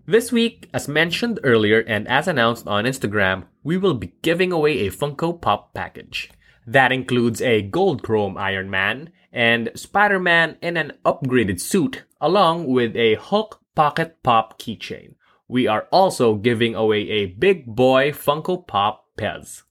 This 0.06 0.30
week, 0.30 0.68
as 0.72 0.86
mentioned 0.86 1.40
earlier 1.42 1.80
and 1.80 2.06
as 2.06 2.28
announced 2.28 2.68
on 2.68 2.84
Instagram, 2.84 3.46
we 3.64 3.76
will 3.76 3.94
be 3.94 4.12
giving 4.22 4.52
away 4.52 4.86
a 4.86 4.92
Funko 4.92 5.40
Pop 5.40 5.74
package. 5.74 6.30
That 6.66 6.92
includes 6.92 7.42
a 7.42 7.62
gold 7.62 8.02
chrome 8.02 8.36
Iron 8.38 8.70
Man 8.70 9.10
and 9.32 9.70
Spider 9.74 10.18
Man 10.18 10.56
in 10.62 10.76
an 10.76 10.92
upgraded 11.04 11.60
suit, 11.60 12.04
along 12.20 12.66
with 12.66 12.96
a 12.96 13.16
Hulk 13.16 13.60
Pocket 13.74 14.22
Pop 14.22 14.58
keychain. 14.58 15.14
We 15.48 15.66
are 15.66 15.86
also 15.90 16.36
giving 16.36 16.74
away 16.74 17.08
a 17.10 17.26
big 17.26 17.66
boy 17.66 18.12
Funko 18.12 18.66
Pop 18.66 19.06
Pez. 19.18 19.62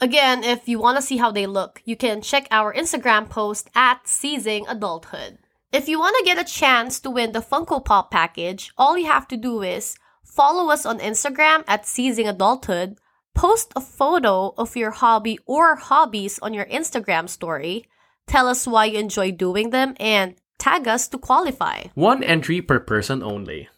Again, 0.00 0.42
if 0.42 0.68
you 0.68 0.80
want 0.80 0.96
to 0.96 1.02
see 1.02 1.18
how 1.18 1.30
they 1.30 1.46
look, 1.46 1.80
you 1.84 1.96
can 1.96 2.20
check 2.20 2.48
our 2.50 2.74
Instagram 2.74 3.30
post 3.30 3.70
at 3.76 4.08
Seizing 4.08 4.66
Adulthood. 4.66 5.38
If 5.72 5.88
you 5.88 5.98
want 5.98 6.16
to 6.18 6.24
get 6.24 6.38
a 6.38 6.44
chance 6.44 6.98
to 7.00 7.10
win 7.10 7.32
the 7.32 7.40
Funko 7.40 7.84
Pop 7.84 8.10
package, 8.10 8.72
all 8.76 8.98
you 8.98 9.06
have 9.06 9.28
to 9.28 9.36
do 9.36 9.62
is 9.62 9.96
follow 10.24 10.70
us 10.70 10.84
on 10.84 10.98
Instagram 10.98 11.62
at 11.68 11.86
Seizing 11.86 12.26
Adulthood, 12.26 12.98
post 13.34 13.72
a 13.76 13.80
photo 13.80 14.54
of 14.56 14.76
your 14.76 14.90
hobby 14.90 15.38
or 15.46 15.76
hobbies 15.76 16.38
on 16.40 16.54
your 16.54 16.66
Instagram 16.66 17.28
story, 17.28 17.86
tell 18.26 18.48
us 18.48 18.66
why 18.66 18.86
you 18.86 18.98
enjoy 18.98 19.32
doing 19.32 19.70
them, 19.70 19.94
and 20.00 20.36
tag 20.58 20.88
us 20.88 21.08
to 21.08 21.18
qualify. 21.18 21.84
One 21.94 22.22
entry 22.22 22.62
per 22.62 22.80
person 22.80 23.22
only. 23.22 23.68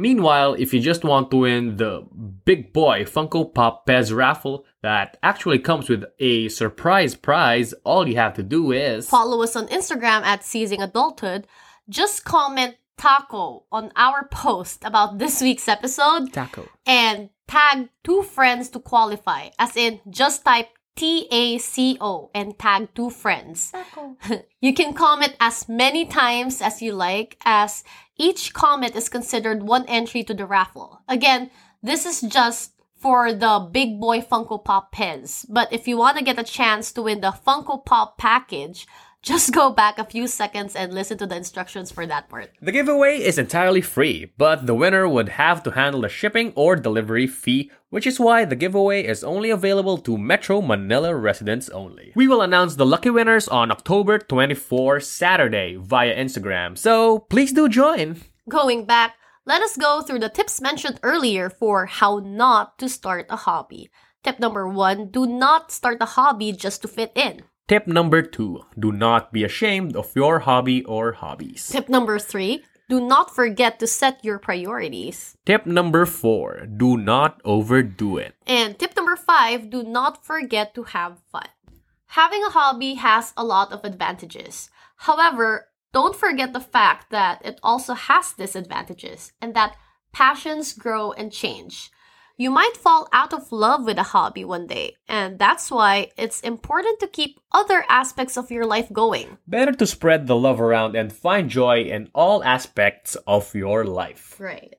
Meanwhile, 0.00 0.54
if 0.54 0.72
you 0.72 0.78
just 0.78 1.02
want 1.02 1.32
to 1.32 1.38
win 1.38 1.76
the 1.76 2.06
big 2.44 2.72
boy 2.72 3.02
Funko 3.02 3.52
Pop 3.52 3.84
Pez 3.84 4.14
raffle 4.14 4.64
that 4.80 5.16
actually 5.24 5.58
comes 5.58 5.88
with 5.88 6.04
a 6.20 6.48
surprise 6.50 7.16
prize, 7.16 7.74
all 7.82 8.06
you 8.06 8.14
have 8.14 8.34
to 8.34 8.44
do 8.44 8.70
is 8.70 9.08
follow 9.08 9.42
us 9.42 9.56
on 9.56 9.66
Instagram 9.66 10.22
at 10.22 10.44
Seizing 10.44 10.80
Adulthood. 10.80 11.48
Just 11.88 12.24
comment 12.24 12.76
taco 12.98 13.64
on 13.72 13.92
our 13.96 14.28
post 14.28 14.84
about 14.84 15.18
this 15.18 15.40
week's 15.40 15.68
episode. 15.68 16.32
Taco. 16.32 16.68
And 16.84 17.30
tag 17.46 17.88
two 18.04 18.22
friends 18.22 18.68
to 18.70 18.80
qualify. 18.80 19.48
As 19.58 19.76
in, 19.76 20.00
just 20.10 20.44
type 20.44 20.68
T 20.96 21.28
A 21.30 21.58
C 21.58 21.96
O 22.00 22.30
and 22.34 22.58
tag 22.58 22.88
two 22.94 23.08
friends. 23.08 23.70
Taco. 23.70 24.16
you 24.60 24.74
can 24.74 24.92
comment 24.92 25.36
as 25.40 25.68
many 25.68 26.04
times 26.04 26.60
as 26.60 26.82
you 26.82 26.92
like, 26.92 27.38
as 27.44 27.84
each 28.18 28.52
comment 28.52 28.96
is 28.96 29.08
considered 29.08 29.62
one 29.62 29.86
entry 29.86 30.24
to 30.24 30.34
the 30.34 30.44
raffle. 30.44 31.00
Again, 31.08 31.50
this 31.82 32.04
is 32.04 32.20
just 32.20 32.72
for 32.98 33.32
the 33.32 33.68
Big 33.70 34.00
Boy 34.00 34.20
Funko 34.20 34.62
Pop 34.62 34.92
Pez. 34.92 35.46
But 35.48 35.72
if 35.72 35.86
you 35.86 35.96
want 35.96 36.18
to 36.18 36.24
get 36.24 36.38
a 36.38 36.42
chance 36.42 36.90
to 36.92 37.02
win 37.02 37.20
the 37.20 37.30
Funko 37.30 37.84
Pop 37.84 38.18
package, 38.18 38.88
just 39.22 39.52
go 39.52 39.70
back 39.70 39.98
a 39.98 40.04
few 40.04 40.26
seconds 40.26 40.76
and 40.76 40.94
listen 40.94 41.18
to 41.18 41.26
the 41.26 41.36
instructions 41.36 41.90
for 41.90 42.06
that 42.06 42.28
part. 42.28 42.52
The 42.62 42.72
giveaway 42.72 43.18
is 43.18 43.36
entirely 43.36 43.80
free, 43.80 44.32
but 44.38 44.66
the 44.66 44.74
winner 44.74 45.08
would 45.08 45.30
have 45.30 45.62
to 45.64 45.72
handle 45.72 46.02
the 46.02 46.08
shipping 46.08 46.52
or 46.54 46.76
delivery 46.76 47.26
fee, 47.26 47.70
which 47.90 48.06
is 48.06 48.20
why 48.20 48.44
the 48.44 48.56
giveaway 48.56 49.04
is 49.04 49.24
only 49.24 49.50
available 49.50 49.98
to 49.98 50.16
Metro 50.16 50.62
Manila 50.62 51.14
residents 51.14 51.68
only. 51.70 52.12
We 52.14 52.28
will 52.28 52.42
announce 52.42 52.76
the 52.76 52.86
lucky 52.86 53.10
winners 53.10 53.48
on 53.48 53.70
October 53.70 54.18
24, 54.18 55.00
Saturday, 55.00 55.76
via 55.76 56.14
Instagram, 56.14 56.78
so 56.78 57.18
please 57.18 57.52
do 57.52 57.68
join. 57.68 58.20
Going 58.48 58.84
back, 58.86 59.16
let 59.44 59.62
us 59.62 59.76
go 59.76 60.02
through 60.02 60.20
the 60.20 60.28
tips 60.28 60.60
mentioned 60.60 61.00
earlier 61.02 61.50
for 61.50 61.86
how 61.86 62.18
not 62.18 62.78
to 62.78 62.88
start 62.88 63.26
a 63.30 63.36
hobby. 63.36 63.90
Tip 64.22 64.38
number 64.38 64.68
one 64.68 65.10
do 65.10 65.26
not 65.26 65.72
start 65.72 65.98
a 66.00 66.04
hobby 66.04 66.52
just 66.52 66.82
to 66.82 66.88
fit 66.88 67.12
in. 67.14 67.42
Tip 67.68 67.86
number 67.86 68.22
two 68.22 68.64
do 68.78 68.90
not 68.92 69.30
be 69.30 69.44
ashamed 69.44 69.94
of 69.94 70.16
your 70.16 70.48
hobby 70.48 70.82
or 70.84 71.12
hobbies. 71.12 71.68
Tip 71.68 71.90
number 71.90 72.18
three 72.18 72.64
do 72.88 72.98
not 72.98 73.34
forget 73.34 73.78
to 73.78 73.86
set 73.86 74.24
your 74.24 74.38
priorities. 74.38 75.36
Tip 75.44 75.66
number 75.66 76.06
four 76.06 76.64
do 76.64 76.96
not 76.96 77.42
overdo 77.44 78.16
it. 78.16 78.32
And 78.46 78.78
tip 78.78 78.96
number 78.96 79.16
five 79.16 79.68
do 79.68 79.82
not 79.82 80.24
forget 80.24 80.74
to 80.76 80.84
have 80.96 81.20
fun. 81.30 81.52
Having 82.16 82.44
a 82.44 82.56
hobby 82.56 82.94
has 82.94 83.34
a 83.36 83.44
lot 83.44 83.70
of 83.70 83.84
advantages. 83.84 84.70
However, 85.04 85.68
don't 85.92 86.16
forget 86.16 86.54
the 86.54 86.64
fact 86.64 87.10
that 87.10 87.44
it 87.44 87.60
also 87.62 87.92
has 87.92 88.32
disadvantages 88.32 89.32
and 89.42 89.52
that 89.52 89.76
passions 90.10 90.72
grow 90.72 91.12
and 91.12 91.30
change. 91.30 91.90
You 92.40 92.52
might 92.52 92.76
fall 92.76 93.08
out 93.12 93.34
of 93.34 93.50
love 93.50 93.84
with 93.84 93.98
a 93.98 94.14
hobby 94.14 94.44
one 94.44 94.68
day, 94.68 94.94
and 95.08 95.40
that's 95.40 95.72
why 95.72 96.12
it's 96.16 96.40
important 96.40 97.00
to 97.00 97.08
keep 97.08 97.40
other 97.50 97.84
aspects 97.88 98.38
of 98.38 98.52
your 98.52 98.64
life 98.64 98.92
going. 98.92 99.38
Better 99.48 99.72
to 99.72 99.86
spread 99.88 100.28
the 100.28 100.36
love 100.36 100.60
around 100.60 100.94
and 100.94 101.12
find 101.12 101.50
joy 101.50 101.82
in 101.82 102.10
all 102.14 102.44
aspects 102.44 103.16
of 103.26 103.52
your 103.56 103.84
life. 103.84 104.38
Right. 104.38 104.76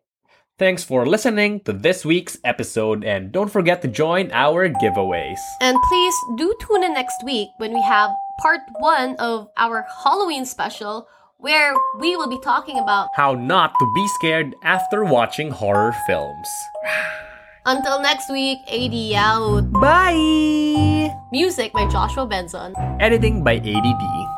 Thanks 0.57 0.85
for 0.85 1.05
listening 1.05 1.59
to 1.67 1.73
this 1.73 2.05
week's 2.05 2.37
episode, 2.45 3.03
and 3.03 3.29
don't 3.29 3.51
forget 3.51 3.81
to 3.81 3.89
join 3.89 4.31
our 4.31 4.69
giveaways. 4.69 5.43
And 5.59 5.77
please 5.89 6.15
do 6.37 6.55
tune 6.61 6.85
in 6.85 6.93
next 6.93 7.25
week 7.25 7.49
when 7.57 7.73
we 7.73 7.81
have 7.81 8.09
part 8.41 8.61
one 8.79 9.17
of 9.17 9.49
our 9.57 9.85
Halloween 10.01 10.45
special 10.45 11.09
where 11.39 11.75
we 11.99 12.15
will 12.15 12.29
be 12.29 12.39
talking 12.39 12.79
about 12.79 13.09
how 13.15 13.33
not 13.33 13.73
to 13.79 13.91
be 13.93 14.07
scared 14.15 14.55
after 14.63 15.03
watching 15.03 15.51
horror 15.51 15.93
films. 16.07 16.47
Until 17.65 18.01
next 18.01 18.31
week, 18.31 18.59
AD 18.71 18.95
out. 19.19 19.71
Bye! 19.71 21.11
Music 21.31 21.73
by 21.73 21.87
Joshua 21.87 22.25
Benson. 22.25 22.73
Editing 22.99 23.43
by 23.43 23.55
ADD. 23.59 24.28